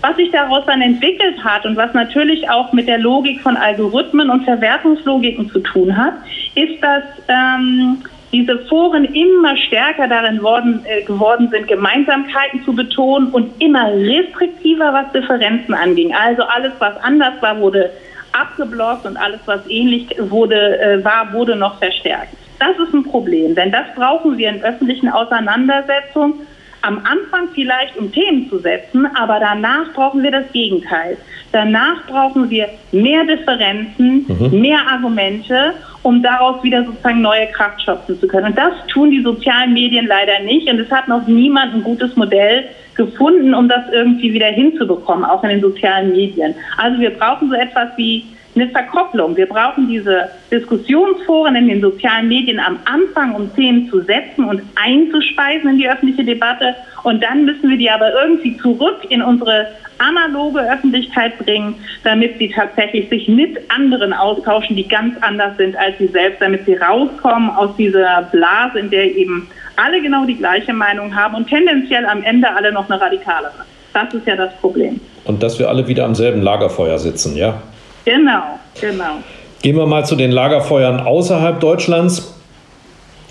[0.00, 4.30] Was sich daraus dann entwickelt hat und was natürlich auch mit der Logik von Algorithmen
[4.30, 6.14] und Verwertungslogiken zu tun hat,
[6.54, 7.98] ist, dass ähm,
[8.32, 14.92] diese Foren immer stärker darin worden, äh, geworden sind, Gemeinsamkeiten zu betonen und immer restriktiver,
[14.92, 16.14] was Differenzen anging.
[16.14, 17.90] Also alles, was anders war, wurde
[18.32, 22.34] abgeblockt und alles, was ähnlich wurde, äh, war, wurde noch verstärkt.
[22.58, 26.46] Das ist ein Problem, denn das brauchen wir in öffentlichen Auseinandersetzungen
[26.82, 31.16] am Anfang vielleicht, um Themen zu setzen, aber danach brauchen wir das Gegenteil.
[31.52, 34.60] Danach brauchen wir mehr Differenzen, mhm.
[34.60, 35.74] mehr Argumente,
[36.08, 38.46] um daraus wieder sozusagen neue Kraft schöpfen zu können.
[38.46, 40.66] Und das tun die sozialen Medien leider nicht.
[40.66, 45.42] Und es hat noch niemand ein gutes Modell gefunden, um das irgendwie wieder hinzubekommen, auch
[45.44, 46.54] in den sozialen Medien.
[46.78, 49.36] Also wir brauchen so etwas wie eine Verkopplung.
[49.36, 54.62] Wir brauchen diese Diskussionsforen in den sozialen Medien am Anfang, um Themen zu setzen und
[54.76, 56.74] einzuspeisen in die öffentliche Debatte.
[57.04, 62.50] Und dann müssen wir die aber irgendwie zurück in unsere analoge Öffentlichkeit bringen, damit sie
[62.50, 67.50] tatsächlich sich mit anderen austauschen, die ganz anders sind als sie selbst, damit sie rauskommen
[67.50, 72.22] aus dieser Blase, in der eben alle genau die gleiche Meinung haben und tendenziell am
[72.22, 73.52] Ende alle noch eine radikalere.
[73.92, 75.00] Das ist ja das Problem.
[75.24, 77.62] Und dass wir alle wieder am selben Lagerfeuer sitzen, ja?
[78.04, 79.18] Genau, genau.
[79.62, 82.34] Gehen wir mal zu den Lagerfeuern außerhalb Deutschlands.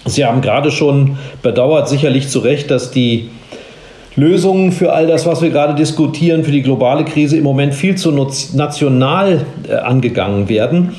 [0.06, 3.30] Sie haben gerade schon bedauert, sicherlich zu Recht, dass die
[4.18, 7.94] Lösungen für all das, was wir gerade diskutieren, für die globale Krise im Moment viel
[7.96, 10.96] zu national äh, angegangen werden.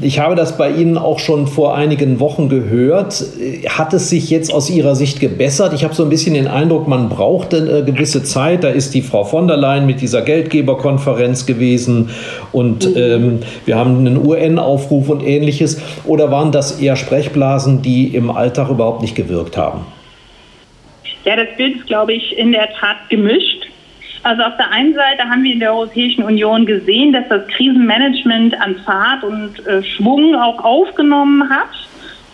[0.00, 3.24] Ich habe das bei Ihnen auch schon vor einigen Wochen gehört.
[3.68, 5.72] Hat es sich jetzt aus Ihrer Sicht gebessert?
[5.72, 8.62] Ich habe so ein bisschen den Eindruck, man braucht eine gewisse Zeit.
[8.62, 12.10] Da ist die Frau von der Leyen mit dieser Geldgeberkonferenz gewesen
[12.52, 12.96] und mhm.
[12.96, 15.80] ähm, wir haben einen UN-Aufruf und ähnliches.
[16.04, 19.80] Oder waren das eher Sprechblasen, die im Alltag überhaupt nicht gewirkt haben?
[21.24, 23.68] Ja, das Bild ist, glaube ich, in der Tat gemischt.
[24.24, 28.60] Also auf der einen Seite haben wir in der Europäischen Union gesehen, dass das Krisenmanagement
[28.60, 31.70] an Fahrt und äh, Schwung auch aufgenommen hat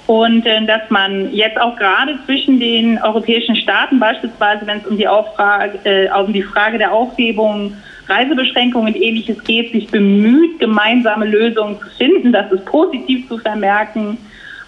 [0.07, 4.99] und äh, dass man jetzt auch gerade zwischen den europäischen Staaten, beispielsweise wenn es um
[4.99, 7.75] die, Auffrage, äh, um die Frage der Aufhebung
[8.09, 12.33] Reisebeschränkungen und ähnliches geht, sich bemüht, gemeinsame Lösungen zu finden.
[12.33, 14.17] Das ist positiv zu vermerken.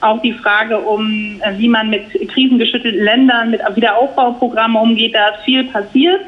[0.00, 5.44] Auch die Frage um, äh, wie man mit krisengeschüttelten Ländern, mit Wiederaufbauprogrammen umgeht, da ist
[5.44, 6.20] viel passiert.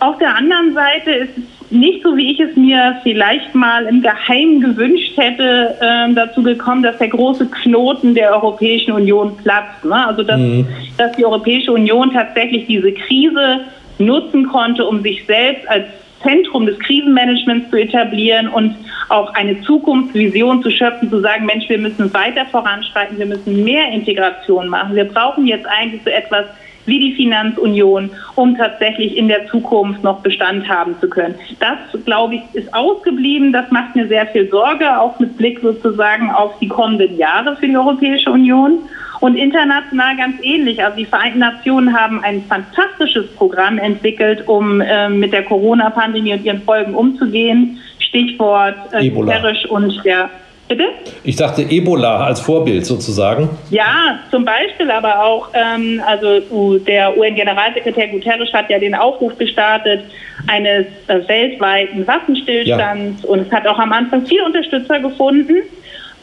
[0.00, 4.00] Auf der anderen Seite ist es nicht so, wie ich es mir vielleicht mal im
[4.00, 9.84] Geheimen gewünscht hätte, äh, dazu gekommen, dass der große Knoten der Europäischen Union platzt.
[9.84, 10.06] Ne?
[10.06, 10.66] Also dass, mhm.
[10.96, 13.60] dass die Europäische Union tatsächlich diese Krise
[13.98, 15.84] nutzen konnte, um sich selbst als
[16.22, 18.74] Zentrum des Krisenmanagements zu etablieren und
[19.08, 23.90] auch eine Zukunftsvision zu schöpfen, zu sagen, Mensch, wir müssen weiter voranschreiten, wir müssen mehr
[23.92, 24.96] Integration machen.
[24.96, 26.46] Wir brauchen jetzt eigentlich so etwas
[26.88, 31.34] wie die Finanzunion, um tatsächlich in der Zukunft noch Bestand haben zu können.
[31.60, 33.52] Das, glaube ich, ist ausgeblieben.
[33.52, 37.66] Das macht mir sehr viel Sorge, auch mit Blick sozusagen auf die kommenden Jahre für
[37.66, 38.78] die Europäische Union.
[39.20, 40.82] Und international ganz ähnlich.
[40.82, 46.44] Also die Vereinten Nationen haben ein fantastisches Programm entwickelt, um äh, mit der Corona-Pandemie und
[46.44, 47.78] ihren Folgen umzugehen.
[47.98, 50.30] Stichwort äh, Guterres und der
[50.68, 50.84] Bitte?
[51.24, 53.48] Ich dachte Ebola als Vorbild sozusagen.
[53.70, 60.04] Ja, zum Beispiel, aber auch, ähm, also der UN-Generalsekretär Guterres hat ja den Aufruf gestartet
[60.46, 63.28] eines äh, weltweiten Waffenstillstands ja.
[63.28, 65.56] und hat auch am Anfang viele Unterstützer gefunden.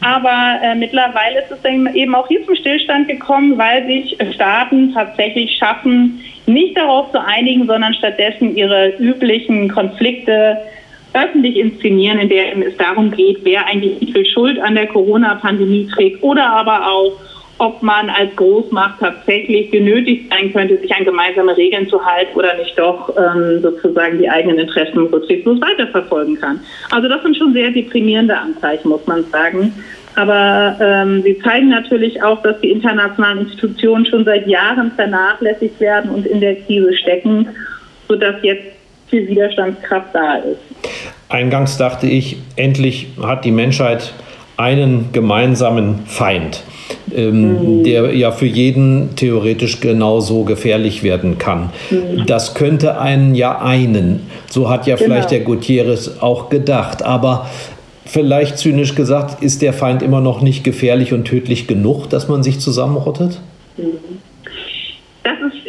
[0.01, 5.57] Aber äh, mittlerweile ist es eben auch hier zum Stillstand gekommen, weil sich Staaten tatsächlich
[5.57, 10.57] schaffen, nicht darauf zu einigen, sondern stattdessen ihre üblichen Konflikte
[11.13, 15.87] öffentlich inszenieren, in der es darum geht, wer eigentlich wie viel Schuld an der Corona-Pandemie
[15.93, 17.13] trägt oder aber auch,
[17.57, 22.55] ob man als Großmacht tatsächlich genötigt sein könnte, sich an gemeinsame Regeln zu halten oder
[22.57, 26.59] nicht doch ähm, sozusagen die eigenen Interessen rücksichtslos weiterverfolgen kann.
[26.91, 29.73] Also das sind schon sehr deprimierende Anzeichen, muss man sagen.
[30.15, 36.11] Aber ähm, sie zeigen natürlich auch, dass die internationalen Institutionen schon seit Jahren vernachlässigt werden
[36.11, 37.47] und in der Krise stecken,
[38.07, 38.63] sodass jetzt
[39.07, 40.59] viel Widerstandskraft da ist.
[41.29, 44.13] Eingangs dachte ich, endlich hat die Menschheit
[44.57, 46.63] einen gemeinsamen Feind,
[47.13, 47.83] ähm, mhm.
[47.83, 51.69] der ja für jeden theoretisch genauso gefährlich werden kann.
[51.89, 52.25] Mhm.
[52.25, 54.21] Das könnte einen ja einen.
[54.49, 55.07] So hat ja genau.
[55.07, 57.03] vielleicht der Gutierrez auch gedacht.
[57.03, 57.49] Aber
[58.05, 62.43] vielleicht zynisch gesagt, ist der Feind immer noch nicht gefährlich und tödlich genug, dass man
[62.43, 63.39] sich zusammenrottet?
[63.77, 64.19] Mhm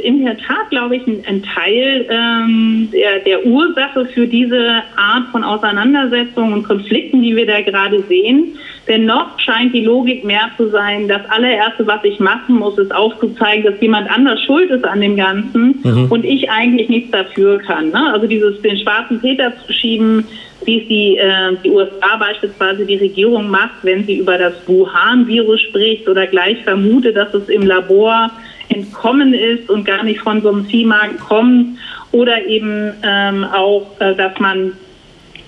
[0.07, 5.27] in der Tat, glaube ich, ein, ein Teil ähm, der, der Ursache für diese Art
[5.33, 8.57] von Auseinandersetzungen und Konflikten, die wir da gerade sehen.
[8.89, 12.95] Denn noch scheint die Logik mehr zu sein, das allererste, was ich machen muss, ist
[12.95, 16.07] aufzuzeigen, dass jemand anders schuld ist an dem Ganzen mhm.
[16.09, 17.91] und ich eigentlich nichts dafür kann.
[17.91, 18.13] Ne?
[18.13, 20.25] Also dieses den schwarzen Peter zu schieben,
[20.65, 25.61] wie es die, äh, die USA beispielsweise die Regierung macht, wenn sie über das Wuhan-Virus
[25.63, 28.31] spricht oder gleich vermutet, dass es im Labor
[28.69, 31.79] entkommen ist und gar nicht von so einem Viehmarkt kommt.
[32.13, 34.73] Oder eben ähm, auch, äh, dass man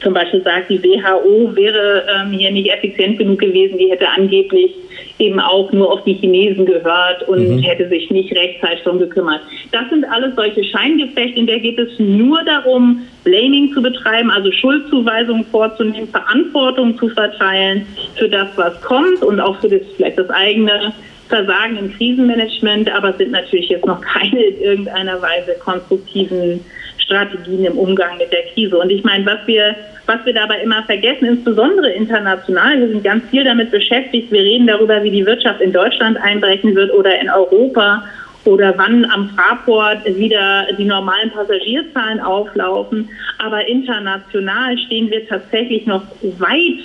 [0.03, 4.73] zum Beispiel sagt, die WHO wäre ähm, hier nicht effizient genug gewesen, die hätte angeblich
[5.19, 7.59] eben auch nur auf die Chinesen gehört und mhm.
[7.59, 9.41] hätte sich nicht rechtzeitig darum gekümmert.
[9.73, 14.51] Das sind alles solche Scheingefechte, in der geht es nur darum, Blaming zu betreiben, also
[14.53, 20.31] Schuldzuweisungen vorzunehmen, Verantwortung zu verteilen für das, was kommt und auch für das vielleicht das
[20.31, 20.93] eigene
[21.29, 26.61] Versagen im Krisenmanagement, aber sind natürlich jetzt noch keine in irgendeiner Weise konstruktiven
[26.99, 28.79] Strategien im Umgang mit der Krise.
[28.79, 29.75] Und ich meine, was wir,
[30.07, 34.67] was wir dabei immer vergessen, insbesondere international, wir sind ganz viel damit beschäftigt, wir reden
[34.67, 38.05] darüber, wie die Wirtschaft in Deutschland einbrechen wird oder in Europa
[38.45, 43.09] oder wann am Fraport wieder die normalen Passagierzahlen auflaufen.
[43.39, 46.03] Aber international stehen wir tatsächlich noch
[46.39, 46.81] weit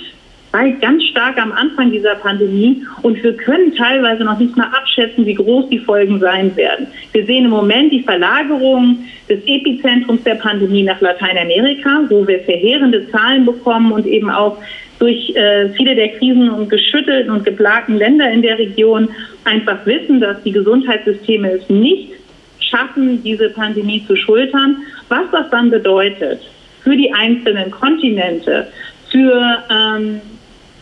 [0.54, 5.26] weit ganz stark am Anfang dieser Pandemie und wir können teilweise noch nicht mal abschätzen,
[5.26, 6.86] wie groß die Folgen sein werden.
[7.12, 13.10] Wir sehen im Moment die Verlagerung des Epizentrums der Pandemie nach Lateinamerika, wo wir verheerende
[13.10, 14.56] Zahlen bekommen und eben auch
[15.00, 19.08] durch äh, viele der Krisen und geschüttelten und geplagten Länder in der Region
[19.42, 22.12] einfach wissen, dass die Gesundheitssysteme es nicht
[22.60, 24.76] schaffen, diese Pandemie zu schultern.
[25.08, 26.40] Was das dann bedeutet
[26.84, 28.68] für die einzelnen Kontinente,
[29.10, 30.20] für ähm,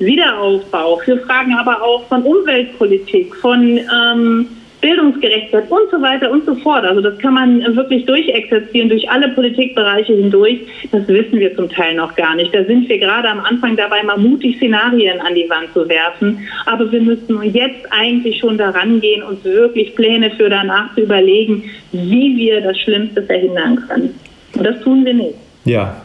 [0.04, 4.48] Wiederaufbau, für Fragen aber auch von Umweltpolitik, von ähm,
[4.82, 6.84] Bildungsgerechtigkeit und so weiter und so fort.
[6.84, 10.58] Also das kann man wirklich durchexerzieren durch alle Politikbereiche hindurch.
[10.90, 12.52] Das wissen wir zum Teil noch gar nicht.
[12.52, 16.40] Da sind wir gerade am Anfang dabei, mal mutig Szenarien an die Wand zu werfen.
[16.66, 21.64] Aber wir müssen jetzt eigentlich schon daran gehen, uns wirklich Pläne für danach zu überlegen,
[21.92, 24.18] wie wir das Schlimmste verhindern können.
[24.54, 25.36] Und das tun wir nicht.
[25.64, 26.02] Ja,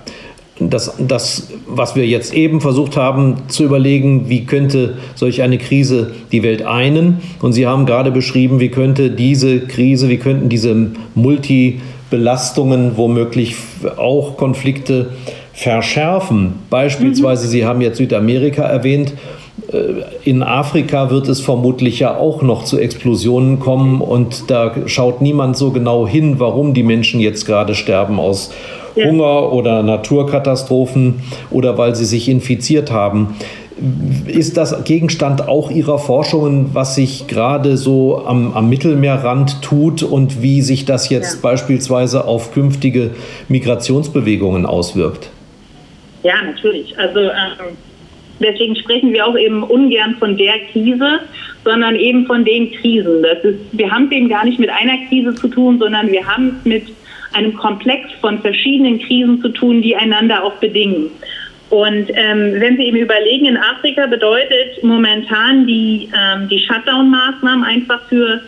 [0.59, 6.13] das, das, was wir jetzt eben versucht haben zu überlegen, wie könnte solch eine Krise
[6.31, 7.21] die Welt einen?
[7.41, 13.55] Und Sie haben gerade beschrieben, wie könnte diese Krise, wie könnten diese Multibelastungen womöglich
[13.97, 15.09] auch Konflikte
[15.57, 16.53] verschärfen.
[16.69, 17.51] Beispielsweise, mhm.
[17.51, 19.13] Sie haben jetzt Südamerika erwähnt.
[19.71, 25.21] Äh, in Afrika wird es vermutlich ja auch noch zu Explosionen kommen und da schaut
[25.21, 28.51] niemand so genau hin, warum die Menschen jetzt gerade sterben aus
[28.97, 29.07] ja.
[29.07, 31.21] Hunger oder Naturkatastrophen
[31.51, 33.35] oder weil sie sich infiziert haben.
[34.25, 40.41] Ist das Gegenstand auch Ihrer Forschungen, was sich gerade so am, am Mittelmeerrand tut und
[40.41, 41.39] wie sich das jetzt ja.
[41.43, 43.11] beispielsweise auf künftige
[43.49, 45.29] Migrationsbewegungen auswirkt?
[46.23, 46.97] Ja, natürlich.
[46.97, 47.77] Also ähm,
[48.39, 51.19] deswegen sprechen wir auch eben ungern von der Krise,
[51.63, 53.21] sondern eben von den Krisen.
[53.21, 56.25] Das ist, wir haben es eben gar nicht mit einer Krise zu tun, sondern wir
[56.25, 56.83] haben es mit
[57.37, 61.11] einem Komplex von verschiedenen Krisen zu tun, die einander auch bedingen.
[61.69, 68.01] Und ähm, wenn Sie eben überlegen, in Afrika bedeutet momentan die, ähm, die Shutdown-Maßnahmen einfach
[68.07, 68.41] für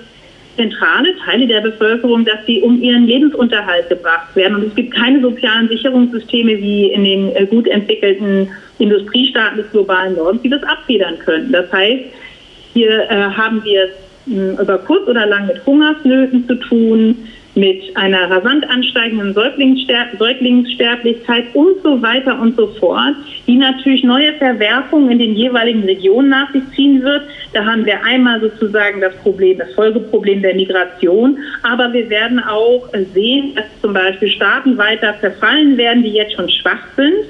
[0.60, 4.56] zentrale Teile der Bevölkerung, dass sie um ihren Lebensunterhalt gebracht werden.
[4.56, 10.16] Und es gibt keine sozialen Sicherungssysteme wie in den äh, gut entwickelten Industriestaaten des globalen
[10.16, 11.52] Nordens, die das abfedern können.
[11.54, 12.04] Das heißt,
[12.74, 17.16] hier äh, haben wir es äh, über kurz oder lang mit Hungersnöten zu tun,
[17.60, 23.16] mit einer rasant ansteigenden Säuglingssterblichkeit und so weiter und so fort,
[23.48, 27.24] die natürlich neue Verwerfungen in den jeweiligen Regionen nach sich ziehen wird.
[27.54, 32.88] Da haben wir einmal sozusagen das Problem, das Folgeproblem der Migration, aber wir werden auch
[33.14, 37.26] sehen, dass zum Beispiel Staaten weiter verfallen werden, die jetzt schon schwach sind,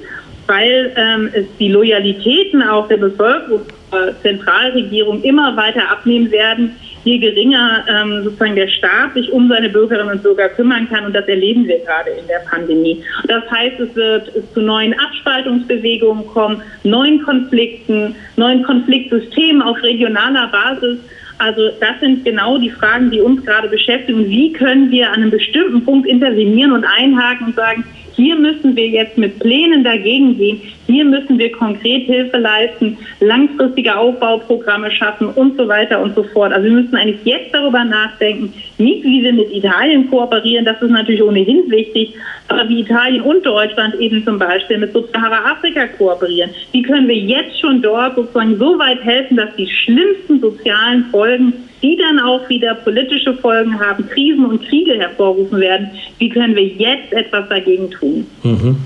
[0.46, 3.62] weil ähm, es die Loyalitäten auch der Bevölkerung,
[3.92, 9.68] äh, Zentralregierung immer weiter abnehmen werden je geringer ähm, sozusagen der Staat sich um seine
[9.68, 11.06] Bürgerinnen und Bürger kümmern kann.
[11.06, 13.02] Und das erleben wir gerade in der Pandemie.
[13.26, 20.98] Das heißt, es wird zu neuen Abspaltungsbewegungen kommen, neuen Konflikten, neuen Konfliktsystemen auf regionaler Basis.
[21.38, 24.28] Also das sind genau die Fragen, die uns gerade beschäftigen.
[24.28, 27.84] Wie können wir an einem bestimmten Punkt intervenieren und einhaken und sagen,
[28.20, 30.60] hier müssen wir jetzt mit Plänen dagegen gehen.
[30.86, 36.52] Hier müssen wir konkret Hilfe leisten, langfristige Aufbauprogramme schaffen und so weiter und so fort.
[36.52, 40.90] Also wir müssen eigentlich jetzt darüber nachdenken, nicht wie wir mit Italien kooperieren, das ist
[40.90, 42.14] natürlich ohnehin wichtig,
[42.48, 46.50] aber wie Italien und Deutschland eben zum Beispiel mit Subsahara-Afrika kooperieren.
[46.72, 51.52] Wie können wir jetzt schon dort sozusagen so weit helfen, dass die schlimmsten sozialen Folgen
[51.82, 55.90] die dann auch wieder politische Folgen haben, Krisen und Kriege hervorrufen werden.
[56.18, 58.26] Wie können wir jetzt etwas dagegen tun?
[58.42, 58.76] Mhm.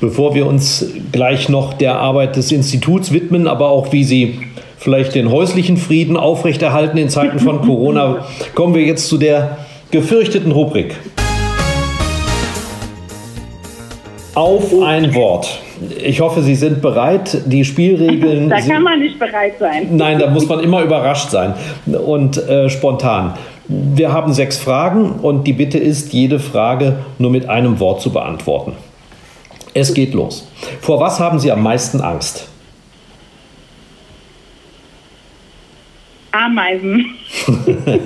[0.00, 4.40] Bevor wir uns gleich noch der Arbeit des Instituts widmen, aber auch wie Sie
[4.84, 9.56] vielleicht den häuslichen Frieden aufrechterhalten in Zeiten von Corona, kommen wir jetzt zu der
[9.90, 10.94] gefürchteten Rubrik.
[14.34, 15.60] Auf ein Wort.
[16.02, 17.38] Ich hoffe, Sie sind bereit.
[17.46, 18.50] Die Spielregeln.
[18.50, 19.88] Da kann man nicht bereit sein.
[19.92, 21.54] Nein, da muss man immer überrascht sein
[21.86, 23.34] und äh, spontan.
[23.66, 28.12] Wir haben sechs Fragen und die Bitte ist, jede Frage nur mit einem Wort zu
[28.12, 28.72] beantworten.
[29.72, 30.46] Es geht los.
[30.82, 32.48] Vor was haben Sie am meisten Angst?
[36.34, 37.14] Ameisen.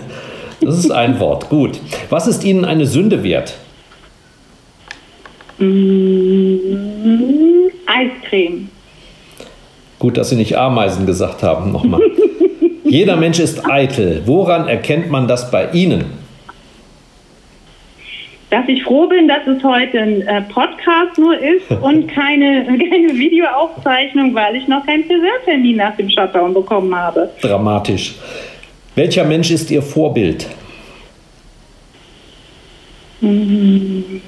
[0.60, 1.48] das ist ein Wort.
[1.48, 1.80] Gut.
[2.10, 3.56] Was ist Ihnen eine Sünde wert?
[5.58, 6.58] Mmh,
[7.86, 8.68] Eiscreme.
[9.98, 12.02] Gut, dass Sie nicht Ameisen gesagt haben, nochmal.
[12.84, 14.22] Jeder Mensch ist eitel.
[14.26, 16.04] Woran erkennt man das bei Ihnen?
[18.50, 23.12] Dass ich froh bin, dass es heute ein äh, Podcast nur ist und keine, keine
[23.12, 27.30] Videoaufzeichnung, weil ich noch keinen Friseurtermin nach dem Shutdown bekommen habe.
[27.42, 28.14] Dramatisch.
[28.94, 30.46] Welcher Mensch ist Ihr Vorbild?
[33.20, 34.22] Mhm.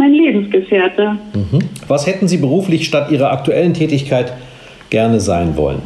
[0.00, 1.18] mein Lebensgefährte.
[1.34, 1.60] Mhm.
[1.86, 4.32] Was hätten Sie beruflich statt Ihrer aktuellen Tätigkeit
[4.88, 5.82] gerne sein wollen?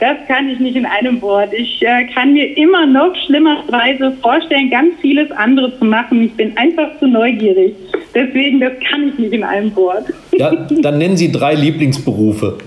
[0.00, 1.52] Das kann ich nicht in einem Wort.
[1.52, 6.22] Ich äh, kann mir immer noch schlimmerweise vorstellen, ganz vieles andere zu machen.
[6.22, 7.74] Ich bin einfach zu neugierig.
[8.14, 10.06] Deswegen, das kann ich nicht in einem Wort.
[10.32, 12.58] Ja, dann nennen Sie drei Lieblingsberufe.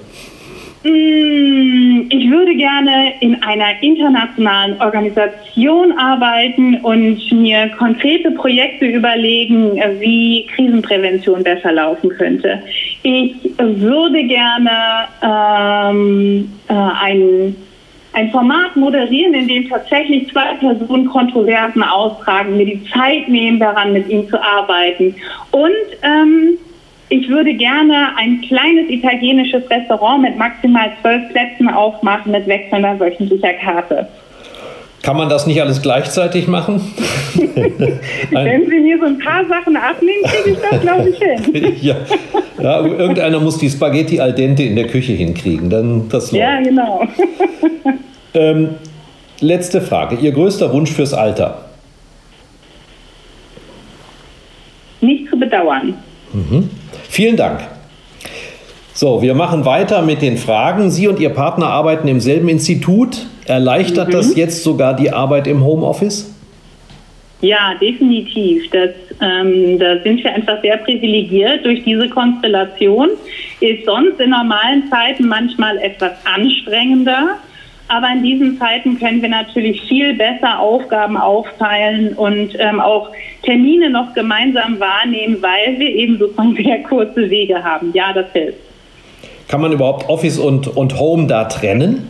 [0.83, 10.45] Mm, ich würde gerne in einer internationalen Organisation arbeiten und mir konkrete Projekte überlegen, wie
[10.53, 12.61] Krisenprävention besser laufen könnte.
[13.03, 17.55] Ich würde gerne ähm, äh, ein,
[18.13, 23.93] ein Format moderieren, in dem tatsächlich zwei Personen Kontroversen austragen, mir die Zeit nehmen, daran
[23.93, 25.15] mit ihnen zu arbeiten.
[25.51, 25.71] Und
[26.01, 26.57] ähm,
[27.09, 33.53] ich würde gerne ein kleines italienisches Restaurant mit maximal zwölf Plätzen aufmachen mit wechselnder wöchentlicher
[33.53, 34.07] Karte.
[35.03, 36.79] Kann man das nicht alles gleichzeitig machen?
[38.31, 41.75] Wenn Sie mir so ein paar Sachen abnehmen, kriege ich das, glaube ich, hin.
[41.81, 41.95] ja.
[42.57, 42.85] ja.
[42.85, 45.69] irgendeiner muss die Spaghetti al dente in der Küche hinkriegen.
[45.69, 46.41] Dann das läuft.
[46.41, 47.05] Ja, genau.
[48.33, 48.69] ähm,
[49.41, 50.15] letzte Frage.
[50.15, 51.65] Ihr größter Wunsch fürs Alter?
[55.01, 55.95] Nicht zu bedauern.
[56.31, 56.69] Mhm.
[57.09, 57.59] Vielen Dank.
[58.95, 60.91] So, wir machen weiter mit den Fragen.
[60.91, 63.25] Sie und Ihr Partner arbeiten im selben Institut.
[63.45, 64.11] Erleichtert mhm.
[64.11, 66.31] das jetzt sogar die Arbeit im Homeoffice?
[67.41, 68.69] Ja, definitiv.
[68.69, 73.09] Das, ähm, da sind wir einfach sehr privilegiert durch diese Konstellation.
[73.61, 77.39] Ist sonst in normalen Zeiten manchmal etwas anstrengender.
[77.87, 83.09] Aber in diesen Zeiten können wir natürlich viel besser Aufgaben aufteilen und ähm, auch
[83.41, 87.91] Termine noch gemeinsam wahrnehmen, weil wir eben sozusagen sehr kurze Wege haben.
[87.93, 88.72] Ja, das hilft.
[89.53, 92.07] Kann man überhaupt Office und, und Home da trennen?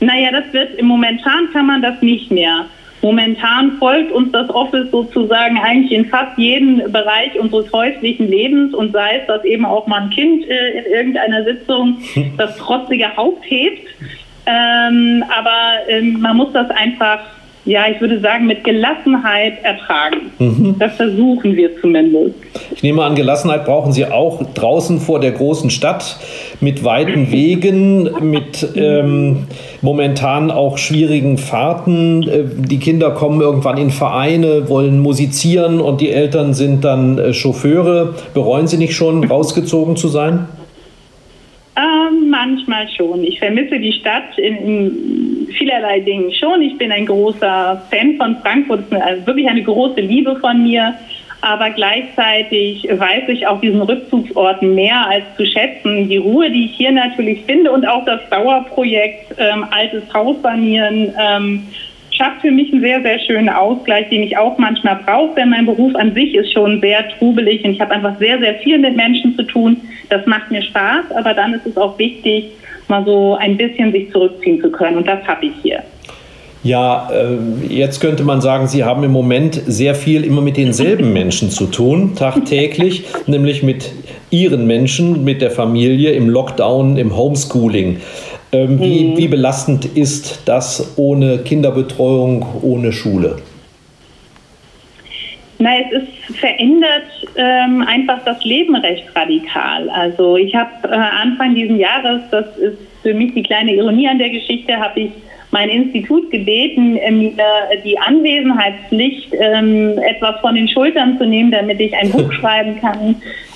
[0.00, 2.64] Naja, das wird im Momentan kann man das nicht mehr.
[3.02, 8.92] Momentan folgt uns das Office sozusagen eigentlich in fast jeden Bereich unseres häuslichen Lebens und
[8.92, 11.98] sei es, dass eben auch mal ein Kind äh, in irgendeiner Sitzung
[12.38, 13.86] das trotzige Haupt hebt.
[14.46, 17.20] Ähm, aber ähm, man muss das einfach
[17.66, 20.32] ja, ich würde sagen, mit Gelassenheit ertragen.
[20.38, 20.76] Mhm.
[20.78, 22.34] Das versuchen wir zumindest.
[22.74, 26.18] Ich nehme an, Gelassenheit brauchen Sie auch draußen vor der großen Stadt
[26.60, 29.44] mit weiten Wegen, mit ähm,
[29.80, 32.28] momentan auch schwierigen Fahrten.
[32.28, 37.32] Äh, die Kinder kommen irgendwann in Vereine, wollen musizieren und die Eltern sind dann äh,
[37.32, 38.14] Chauffeure.
[38.34, 40.48] Bereuen Sie nicht schon, rausgezogen zu sein?
[41.76, 43.24] Ähm, manchmal schon.
[43.24, 46.62] Ich vermisse die Stadt in, in, vielerlei Dingen schon.
[46.62, 50.94] Ich bin ein großer Fan von Frankfurt, also wirklich eine große Liebe von mir.
[51.40, 56.08] Aber gleichzeitig weiß ich auch diesen Rückzugsorten mehr als zu schätzen.
[56.08, 61.12] Die Ruhe, die ich hier natürlich finde und auch das Dauerprojekt ähm, Altes Haus sanieren
[61.20, 61.66] ähm,
[62.16, 65.66] schafft für mich einen sehr, sehr schönen Ausgleich, den ich auch manchmal brauche, denn mein
[65.66, 68.96] Beruf an sich ist schon sehr trubelig und ich habe einfach sehr, sehr viel mit
[68.96, 69.80] Menschen zu tun.
[70.10, 72.52] Das macht mir Spaß, aber dann ist es auch wichtig,
[72.88, 75.82] mal so ein bisschen sich zurückziehen zu können und das habe ich hier.
[76.62, 81.12] Ja, äh, jetzt könnte man sagen, Sie haben im Moment sehr viel immer mit denselben
[81.12, 83.92] Menschen zu tun, tagtäglich, nämlich mit
[84.30, 87.98] Ihren Menschen, mit der Familie im Lockdown, im Homeschooling.
[88.52, 89.16] Ähm, wie, mhm.
[89.18, 93.36] wie belastend ist das ohne Kinderbetreuung, ohne Schule?
[95.58, 97.04] Na, es ist verändert
[97.36, 99.88] ähm, einfach das Leben recht radikal.
[99.90, 104.18] Also ich habe äh, Anfang dieses Jahres, das ist für mich die kleine Ironie an
[104.18, 105.10] der Geschichte, habe ich
[105.54, 107.32] mein Institut gebeten, äh, mir
[107.84, 113.14] die Anwesenheitspflicht ähm, etwas von den Schultern zu nehmen, damit ich ein Buch schreiben kann.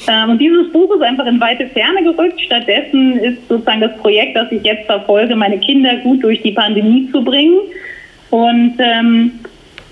[0.09, 2.41] Ähm, und dieses Buch ist einfach in weite Ferne gerückt.
[2.41, 7.11] Stattdessen ist sozusagen das Projekt, das ich jetzt verfolge, meine Kinder gut durch die Pandemie
[7.11, 7.59] zu bringen.
[8.31, 9.33] Und ähm,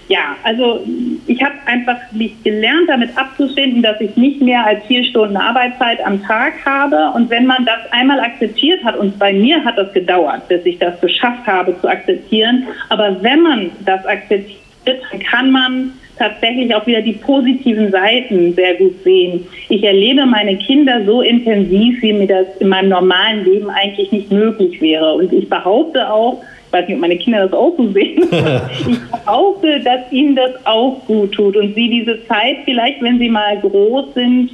[0.08, 0.80] ja, also
[1.26, 6.04] ich habe einfach mich gelernt, damit abzufinden, dass ich nicht mehr als vier Stunden Arbeitszeit
[6.04, 7.10] am Tag habe.
[7.14, 10.78] Und wenn man das einmal akzeptiert hat, und bei mir hat das gedauert, bis ich
[10.78, 16.86] das geschafft habe zu akzeptieren, aber wenn man das akzeptiert, dann kann man tatsächlich auch
[16.86, 19.46] wieder die positiven Seiten sehr gut sehen.
[19.68, 24.30] Ich erlebe meine Kinder so intensiv, wie mir das in meinem normalen Leben eigentlich nicht
[24.30, 25.14] möglich wäre.
[25.14, 28.22] Und ich behaupte auch, ich weiß nicht, ob meine Kinder das auch so sehen.
[28.88, 33.28] ich behaupte, dass ihnen das auch gut tut und sie diese Zeit vielleicht, wenn sie
[33.28, 34.50] mal groß sind,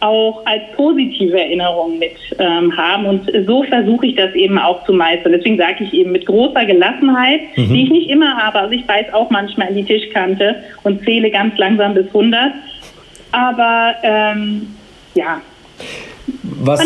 [0.00, 3.06] auch als positive Erinnerung mit ähm, haben.
[3.06, 5.32] Und so versuche ich das eben auch zu meistern.
[5.32, 7.72] Deswegen sage ich eben mit großer Gelassenheit, mhm.
[7.72, 8.60] die ich nicht immer habe.
[8.60, 12.52] Also ich beiß auch manchmal in die Tischkante und zähle ganz langsam bis 100.
[13.32, 14.68] Aber ähm,
[15.14, 15.40] ja,
[16.66, 16.80] was,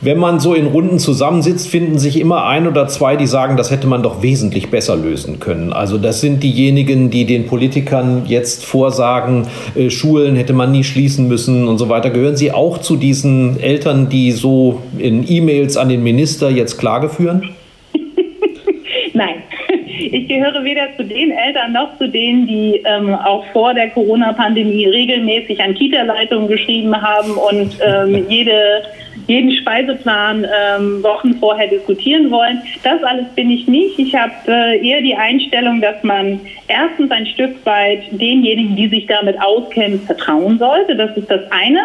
[0.00, 3.70] wenn man so in Runden zusammensitzt, finden sich immer ein oder zwei, die sagen, das
[3.70, 5.72] hätte man doch wesentlich besser lösen können.
[5.72, 11.28] Also das sind diejenigen, die den Politikern jetzt vorsagen, äh, Schulen hätte man nie schließen
[11.28, 12.10] müssen und so weiter.
[12.10, 17.08] Gehören Sie auch zu diesen Eltern, die so in E-Mails an den Minister jetzt Klage
[17.08, 17.50] führen?
[19.14, 19.42] Nein.
[19.96, 24.86] Ich gehöre weder zu den Eltern noch zu denen, die ähm, auch vor der Corona-Pandemie
[24.86, 28.82] regelmäßig an Kita-Leitungen geschrieben haben und ähm, jede
[29.26, 32.62] jeden Speiseplan ähm, Wochen vorher diskutieren wollen.
[32.82, 33.98] Das alles bin ich nicht.
[33.98, 39.06] Ich habe äh, eher die Einstellung, dass man erstens ein Stück weit denjenigen, die sich
[39.06, 40.96] damit auskennen, vertrauen sollte.
[40.96, 41.80] Das ist das eine.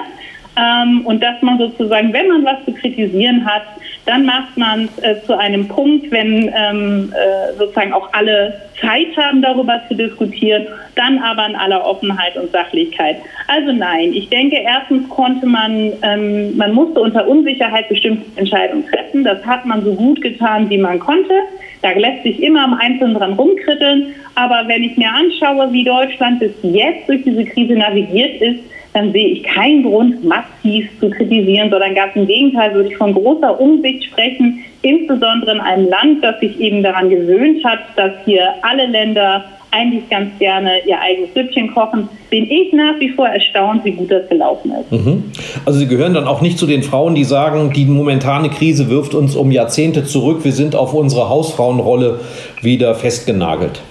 [0.59, 3.63] Ähm, und dass man sozusagen, wenn man was zu kritisieren hat,
[4.05, 9.15] dann macht man es äh, zu einem Punkt, wenn ähm, äh, sozusagen auch alle Zeit
[9.17, 13.17] haben, darüber zu diskutieren, dann aber in aller Offenheit und Sachlichkeit.
[13.47, 19.23] Also nein, ich denke, erstens konnte man, ähm, man musste unter Unsicherheit bestimmte Entscheidungen treffen.
[19.23, 21.33] Das hat man so gut getan, wie man konnte.
[21.81, 24.15] Da lässt sich immer am Einzelnen dran rumkritteln.
[24.35, 28.59] Aber wenn ich mir anschaue, wie Deutschland bis jetzt durch diese Krise navigiert ist,
[28.93, 33.13] dann sehe ich keinen Grund, massiv zu kritisieren, sondern ganz im Gegenteil würde ich von
[33.13, 38.53] großer Umsicht sprechen, insbesondere in einem Land, das sich eben daran gewöhnt hat, dass hier
[38.61, 43.85] alle Länder eigentlich ganz gerne ihr eigenes Süppchen kochen, bin ich nach wie vor erstaunt,
[43.85, 44.91] wie gut das gelaufen ist.
[44.91, 45.25] Mhm.
[45.65, 49.13] Also Sie gehören dann auch nicht zu den Frauen, die sagen, die momentane Krise wirft
[49.13, 52.21] uns um Jahrzehnte zurück, wir sind auf unsere Hausfrauenrolle
[52.61, 53.81] wieder festgenagelt.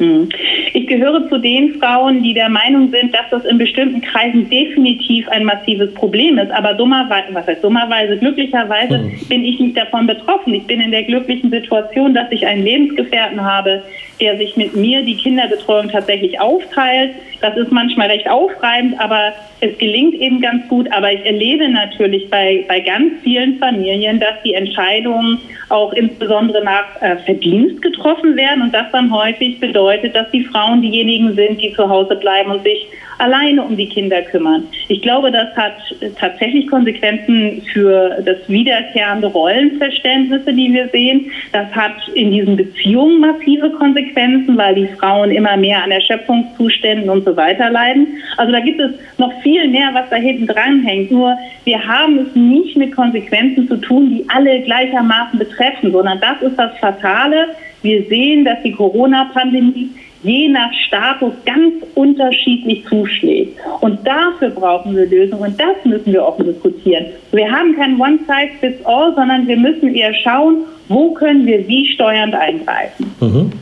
[0.00, 0.28] Mhm.
[0.72, 5.28] Ich gehöre zu den Frauen, die der Meinung sind, dass das in bestimmten Kreisen definitiv
[5.28, 6.50] ein massives Problem ist.
[6.50, 9.12] Aber dummerweise, was heißt dummerweise, glücklicherweise hm.
[9.28, 10.54] bin ich nicht davon betroffen.
[10.54, 13.82] Ich bin in der glücklichen Situation, dass ich einen Lebensgefährten habe,
[14.20, 17.14] der sich mit mir die Kinderbetreuung tatsächlich aufteilt.
[17.40, 20.90] Das ist manchmal recht aufreibend, aber es gelingt eben ganz gut.
[20.92, 27.00] Aber ich erlebe natürlich bei, bei ganz vielen Familien, dass die Entscheidungen auch insbesondere nach
[27.00, 31.72] äh, Verdienst getroffen werden und das dann häufig bedeutet, dass die Frauen diejenigen sind, die
[31.72, 32.86] zu Hause bleiben und sich
[33.20, 34.64] alleine um die Kinder kümmern.
[34.88, 35.74] Ich glaube, das hat
[36.18, 41.30] tatsächlich Konsequenzen für das wiederkehrende Rollenverständnisse, die wir sehen.
[41.52, 47.24] Das hat in diesen Beziehungen massive Konsequenzen, weil die Frauen immer mehr an Erschöpfungszuständen und
[47.24, 48.06] so weiter leiden.
[48.36, 51.10] Also da gibt es noch viel mehr, was da hinten dran hängt.
[51.10, 56.40] Nur wir haben es nicht mit Konsequenzen zu tun, die alle gleichermaßen betreffen, sondern das
[56.42, 57.48] ist das Fatale.
[57.82, 59.90] Wir sehen, dass die Corona-Pandemie
[60.22, 63.58] je nach Status ganz unterschiedlich zuschlägt.
[63.80, 67.06] Und dafür brauchen wir Lösungen das müssen wir offen diskutieren.
[67.32, 73.14] Wir haben kein One-Size-Fits-All, sondern wir müssen eher schauen, wo können wir wie steuernd eingreifen.
[73.20, 73.52] Mhm.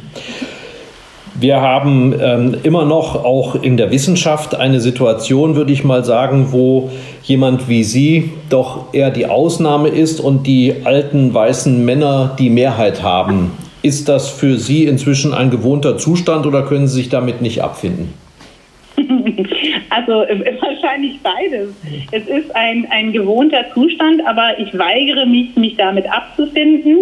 [1.40, 6.48] Wir haben ähm, immer noch auch in der Wissenschaft eine Situation, würde ich mal sagen,
[6.50, 6.90] wo
[7.22, 13.04] jemand wie Sie doch eher die Ausnahme ist und die alten weißen Männer die Mehrheit
[13.04, 13.52] haben.
[13.82, 18.12] Ist das für Sie inzwischen ein gewohnter Zustand oder können Sie sich damit nicht abfinden?
[19.90, 21.70] Also äh, wahrscheinlich beides.
[22.12, 26.98] Es ist ein, ein gewohnter Zustand, aber ich weigere mich, mich damit abzufinden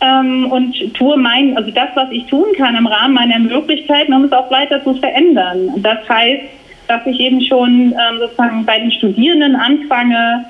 [0.00, 4.24] ähm, und tue mein, also das, was ich tun kann im Rahmen meiner Möglichkeiten, um
[4.24, 5.70] es auch weiter zu verändern.
[5.78, 6.42] Das heißt,
[6.86, 10.44] dass ich eben schon ähm, sozusagen bei den Studierenden anfange,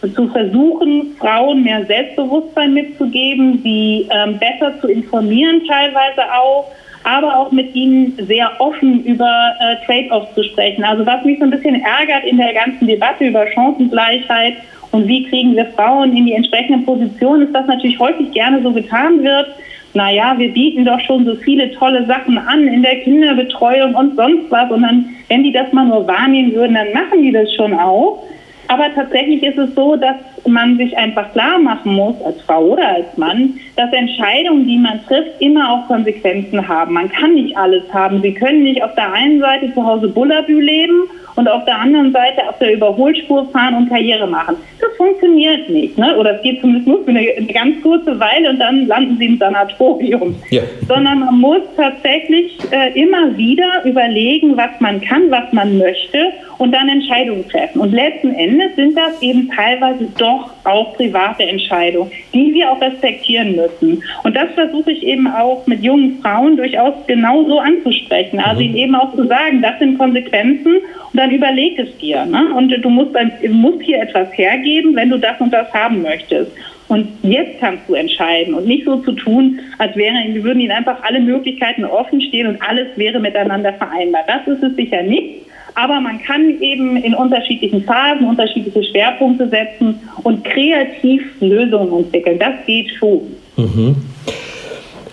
[0.00, 6.70] zu versuchen, Frauen mehr Selbstbewusstsein mitzugeben, sie ähm, besser zu informieren teilweise auch,
[7.04, 10.84] aber auch mit ihnen sehr offen über äh, Trade-offs zu sprechen.
[10.84, 14.54] Also was mich so ein bisschen ärgert in der ganzen Debatte über Chancengleichheit
[14.92, 18.72] und wie kriegen wir Frauen in die entsprechenden Positionen, ist, dass natürlich häufig gerne so
[18.72, 19.48] getan wird,
[19.96, 24.50] naja, wir bieten doch schon so viele tolle Sachen an in der Kinderbetreuung und sonst
[24.50, 24.70] was.
[24.70, 28.22] Und dann, wenn die das mal nur wahrnehmen würden, dann machen die das schon auch.
[28.68, 32.88] Aber tatsächlich ist es so, dass man sich einfach klar machen muss, als Frau oder
[32.88, 36.94] als Mann, dass Entscheidungen, die man trifft, immer auch Konsequenzen haben.
[36.94, 38.22] Man kann nicht alles haben.
[38.22, 41.02] Sie können nicht auf der einen Seite zu Hause Bullabü leben
[41.36, 44.56] und auf der anderen Seite auf der Überholspur fahren und Karriere machen.
[44.80, 45.96] Das funktioniert nicht.
[45.98, 46.16] Ne?
[46.16, 49.26] Oder es geht zumindest nur für eine, eine ganz kurze Weile und dann landen sie
[49.26, 50.34] im Sanatorium.
[50.50, 50.62] Ja.
[50.88, 56.72] Sondern man muss tatsächlich äh, immer wieder überlegen, was man kann, was man möchte und
[56.72, 57.80] dann Entscheidungen treffen.
[57.80, 63.56] Und letzten Endes sind das eben teilweise doch auch private Entscheidungen, die wir auch respektieren
[63.56, 64.02] müssen.
[64.22, 68.40] Und das versuche ich eben auch mit jungen Frauen durchaus genauso anzusprechen.
[68.40, 68.68] Also mhm.
[68.68, 70.76] ihnen eben auch zu sagen, das sind Konsequenzen
[71.16, 72.24] dann überleg es dir.
[72.24, 72.54] Ne?
[72.54, 73.10] Und du musst,
[73.48, 76.52] musst hier etwas hergeben, wenn du das und das haben möchtest.
[76.88, 81.02] Und jetzt kannst du entscheiden und nicht so zu tun, als wären, würden ihnen einfach
[81.02, 84.22] alle Möglichkeiten offen stehen und alles wäre miteinander vereinbar.
[84.26, 85.46] Das ist es sicher nicht.
[85.74, 92.38] Aber man kann eben in unterschiedlichen Phasen unterschiedliche Schwerpunkte setzen und kreativ Lösungen entwickeln.
[92.38, 93.20] Das geht schon.
[93.56, 93.96] Mhm.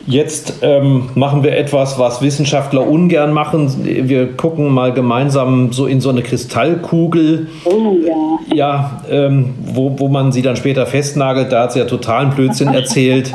[0.06, 3.72] Jetzt ähm, machen wir etwas, was Wissenschaftler ungern machen.
[3.84, 7.48] Wir gucken mal gemeinsam so in so eine Kristallkugel.
[7.64, 8.56] Oh ja.
[8.56, 11.52] Ja, ähm, wo, wo man sie dann später festnagelt.
[11.52, 13.32] Da hat sie ja totalen Blödsinn erzählt.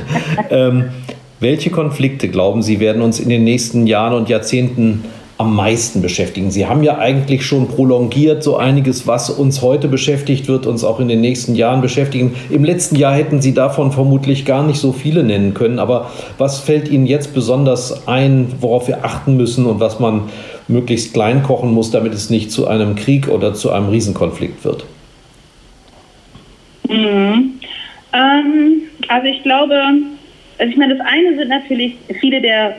[0.50, 0.90] ähm,
[1.40, 5.04] welche Konflikte, glauben Sie, werden uns in den nächsten Jahren und Jahrzehnten
[5.42, 6.52] am meisten beschäftigen?
[6.52, 11.00] Sie haben ja eigentlich schon prolongiert so einiges, was uns heute beschäftigt, wird uns auch
[11.00, 12.34] in den nächsten Jahren beschäftigen.
[12.48, 16.60] Im letzten Jahr hätten Sie davon vermutlich gar nicht so viele nennen können, aber was
[16.60, 20.22] fällt Ihnen jetzt besonders ein, worauf wir achten müssen und was man
[20.68, 24.84] möglichst klein kochen muss, damit es nicht zu einem Krieg oder zu einem Riesenkonflikt wird?
[26.88, 27.58] Mhm.
[28.12, 29.74] Ähm, also ich glaube,
[30.58, 32.74] also ich meine, das eine sind natürlich viele der,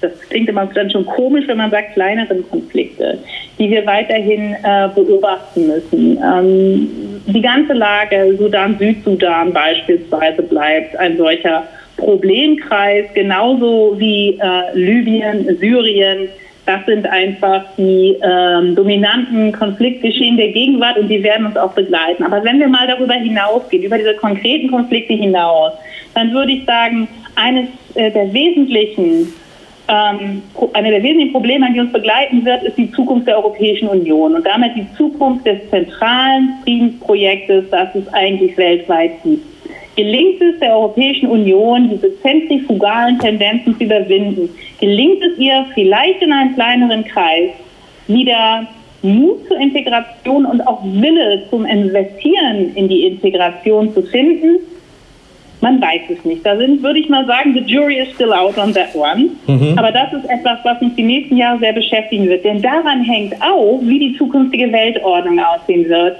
[0.00, 3.18] das klingt immer dann schon komisch, wenn man sagt, kleineren Konflikte,
[3.58, 6.18] die wir weiterhin äh, beobachten müssen.
[6.18, 6.88] Ähm,
[7.26, 11.64] die ganze Lage Sudan, Südsudan beispielsweise bleibt ein solcher
[11.96, 16.28] Problemkreis, genauso wie äh, Libyen, Syrien.
[16.68, 22.22] Das sind einfach die ähm, dominanten Konfliktgeschehen der Gegenwart und die werden uns auch begleiten.
[22.22, 25.72] Aber wenn wir mal darüber hinausgehen, über diese konkreten Konflikte hinaus,
[26.12, 29.32] dann würde ich sagen, eines äh, der wesentlichen
[29.88, 30.42] ähm,
[30.74, 34.44] eine der wesentlichen Probleme, die uns begleiten wird, ist die Zukunft der Europäischen Union und
[34.44, 39.47] damit die Zukunft des zentralen Friedensprojektes, das es eigentlich weltweit gibt.
[39.98, 44.48] Gelingt es der Europäischen Union, diese zentrifugalen Tendenzen zu überwinden?
[44.80, 47.50] Gelingt es ihr vielleicht in einem kleineren Kreis
[48.06, 48.64] wieder
[49.02, 54.58] Mut zur Integration und auch Wille zum Investieren in die Integration zu finden?
[55.60, 56.46] Man weiß es nicht.
[56.46, 59.30] Da sind, würde ich mal sagen, the jury is still out on that one.
[59.48, 59.76] Mhm.
[59.76, 62.44] Aber das ist etwas, was uns die nächsten Jahre sehr beschäftigen wird.
[62.44, 66.18] Denn daran hängt auch, wie die zukünftige Weltordnung aussehen wird.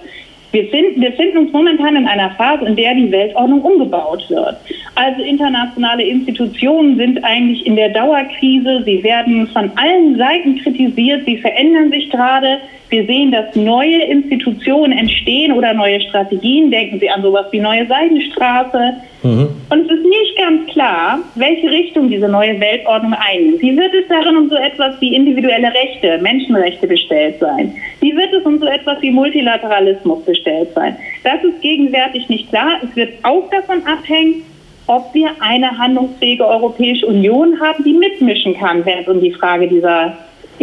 [0.51, 4.57] Wir finden, wir finden uns momentan in einer Phase, in der die Weltordnung umgebaut wird.
[4.95, 8.83] Also internationale Institutionen sind eigentlich in der Dauerkrise.
[8.85, 11.27] Sie werden von allen Seiten kritisiert.
[11.27, 12.61] Sie verändern sich gerade.
[12.91, 16.71] Wir sehen, dass neue Institutionen entstehen oder neue Strategien.
[16.71, 18.95] Denken Sie an sowas wie neue Seidenstraße.
[19.23, 19.49] Mhm.
[19.71, 23.61] Und es ist nicht ganz klar, welche Richtung diese neue Weltordnung einnimmt.
[23.61, 27.75] Wie wird es darin um so etwas wie individuelle Rechte, Menschenrechte bestellt sein?
[28.01, 30.97] Wie wird es um so etwas wie Multilateralismus bestellt sein?
[31.25, 32.79] Das ist gegenwärtig nicht klar.
[32.83, 34.45] Es wird auch davon abhängen,
[34.87, 39.69] ob wir eine handlungsfähige Europäische Union haben, die mitmischen kann, wenn es um die Frage
[39.69, 40.17] dieser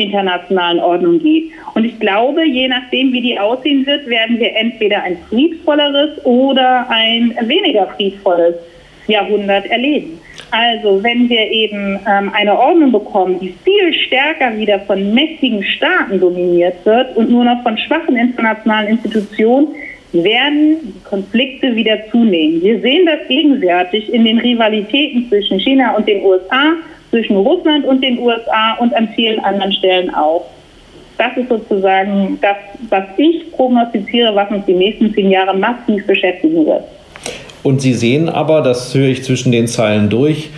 [0.04, 1.52] internationalen Ordnung geht.
[1.74, 6.90] Und ich glaube, je nachdem, wie die aussehen wird, werden wir entweder ein friedvolleres oder
[6.90, 8.56] ein weniger friedvolles
[9.08, 10.20] Jahrhundert erleben.
[10.52, 16.20] Also wenn wir eben ähm, eine Ordnung bekommen, die viel stärker wieder von mächtigen Staaten
[16.20, 19.70] dominiert wird und nur noch von schwachen internationalen Institutionen,
[20.24, 22.62] werden Konflikte wieder zunehmen.
[22.62, 26.76] Wir sehen das gegenwärtig in den Rivalitäten zwischen China und den USA
[27.16, 30.46] zwischen Russland und den USA und an vielen anderen Stellen auch.
[31.18, 32.58] Das ist sozusagen das,
[32.90, 36.84] was ich prognostiziere, was uns die nächsten zehn Jahre massiv beschäftigen wird.
[37.64, 40.50] Und Sie sehen aber, das höre ich zwischen den Zeilen durch,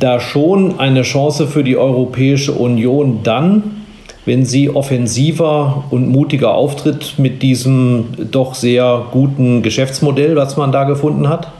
[0.00, 3.84] da schon eine Chance für die Europäische Union dann,
[4.24, 10.82] wenn sie offensiver und mutiger auftritt mit diesem doch sehr guten Geschäftsmodell, was man da
[10.82, 11.52] gefunden hat?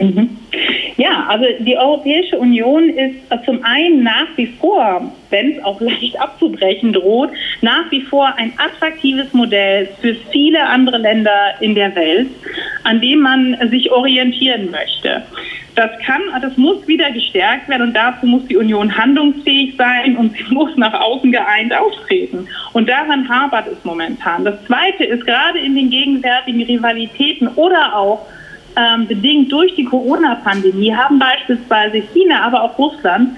[0.00, 0.30] Mhm.
[1.28, 6.94] Also die Europäische Union ist zum einen nach wie vor, wenn es auch leicht abzubrechen
[6.94, 7.28] droht,
[7.60, 12.28] nach wie vor ein attraktives Modell für viele andere Länder in der Welt,
[12.84, 15.22] an dem man sich orientieren möchte.
[15.74, 20.34] Das kann, das muss wieder gestärkt werden und dazu muss die Union handlungsfähig sein und
[20.34, 22.48] sie muss nach außen geeint auftreten.
[22.72, 24.44] Und daran hapert es momentan.
[24.44, 28.26] Das Zweite ist gerade in den gegenwärtigen Rivalitäten oder auch
[28.78, 33.30] ähm, bedingt durch die Corona-Pandemie haben beispielsweise China, aber auch Russland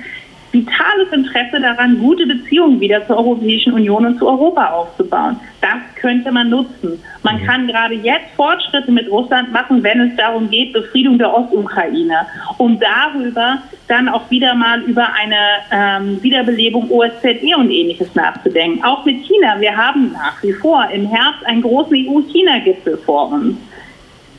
[0.52, 5.38] vitales Interesse daran, gute Beziehungen wieder zur Europäischen Union und zu Europa aufzubauen.
[5.60, 7.00] Das könnte man nutzen.
[7.22, 7.46] Man mhm.
[7.46, 12.26] kann gerade jetzt Fortschritte mit Russland machen, wenn es darum geht, Befriedung der Ostukraine,
[12.58, 15.36] um darüber dann auch wieder mal über eine
[15.70, 18.82] ähm, Wiederbelebung OSZE und ähnliches nachzudenken.
[18.82, 19.60] Auch mit China.
[19.60, 23.56] Wir haben nach wie vor im Herbst einen großen EU-China-Gipfel vor uns.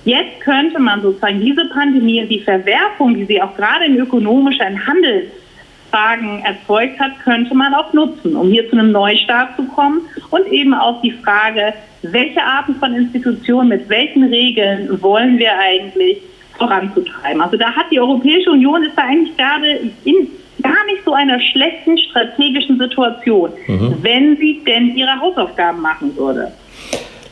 [0.03, 6.43] Jetzt könnte man sozusagen diese Pandemie, die Verwerfung, die sie auch gerade in ökonomischen Handelsfragen
[6.43, 10.73] erzeugt hat, könnte man auch nutzen, um hier zu einem Neustart zu kommen und eben
[10.73, 16.17] auch die Frage, welche Arten von Institutionen mit welchen Regeln wollen wir eigentlich
[16.57, 17.41] voranzutreiben.
[17.41, 20.27] Also da hat die Europäische Union ist da eigentlich gerade in
[20.61, 23.95] gar nicht so einer schlechten strategischen Situation, mhm.
[24.01, 26.51] wenn sie denn ihre Hausaufgaben machen würde.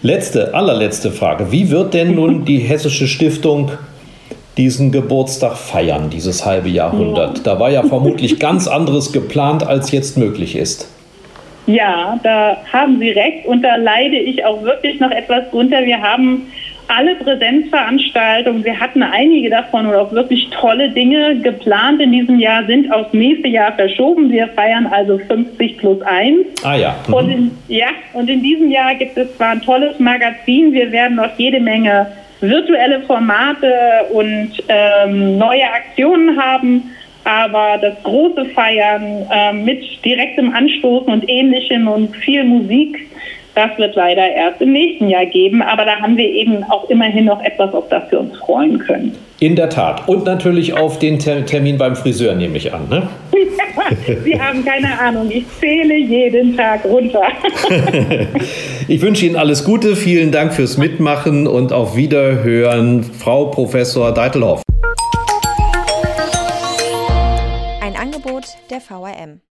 [0.02, 1.52] Letzte, allerletzte Frage.
[1.52, 3.72] Wie wird denn nun die Hessische Stiftung
[4.56, 7.46] diesen Geburtstag feiern, dieses halbe Jahrhundert?
[7.46, 10.90] Da war ja vermutlich ganz anderes geplant, als jetzt möglich ist.
[11.68, 15.86] Ja, da haben Sie recht und da leide ich auch wirklich noch etwas drunter.
[15.86, 16.48] Wir haben
[16.90, 22.66] alle Präsenzveranstaltungen, wir hatten einige davon oder auch wirklich tolle Dinge geplant in diesem Jahr,
[22.66, 24.32] sind aufs nächste Jahr verschoben.
[24.32, 26.38] Wir feiern also 50 plus 1.
[26.64, 26.96] Ah ja.
[27.08, 27.14] Mhm.
[27.14, 31.16] Und in, ja, und in diesem Jahr gibt es zwar ein tolles Magazin, wir werden
[31.18, 32.08] noch jede Menge
[32.42, 33.74] virtuelle Formate
[34.12, 36.92] und ähm, neue Aktionen haben.
[37.26, 43.08] Aber das große Feiern äh, mit direktem Anstoßen und ähnlichem und viel Musik,
[43.60, 45.62] das wird leider erst im nächsten Jahr geben.
[45.62, 49.16] Aber da haben wir eben auch immerhin noch etwas, auf das wir uns freuen können.
[49.40, 50.08] In der Tat.
[50.08, 52.88] Und natürlich auf den Termin beim Friseur, nehme ich an.
[52.90, 53.08] Ne?
[54.24, 55.30] Sie haben keine Ahnung.
[55.30, 57.24] Ich zähle jeden Tag runter.
[58.88, 59.96] ich wünsche Ihnen alles Gute.
[59.96, 64.62] Vielen Dank fürs Mitmachen und auf Wiederhören, Frau Professor Deitelhoff.
[67.82, 69.42] Ein Angebot der VRM.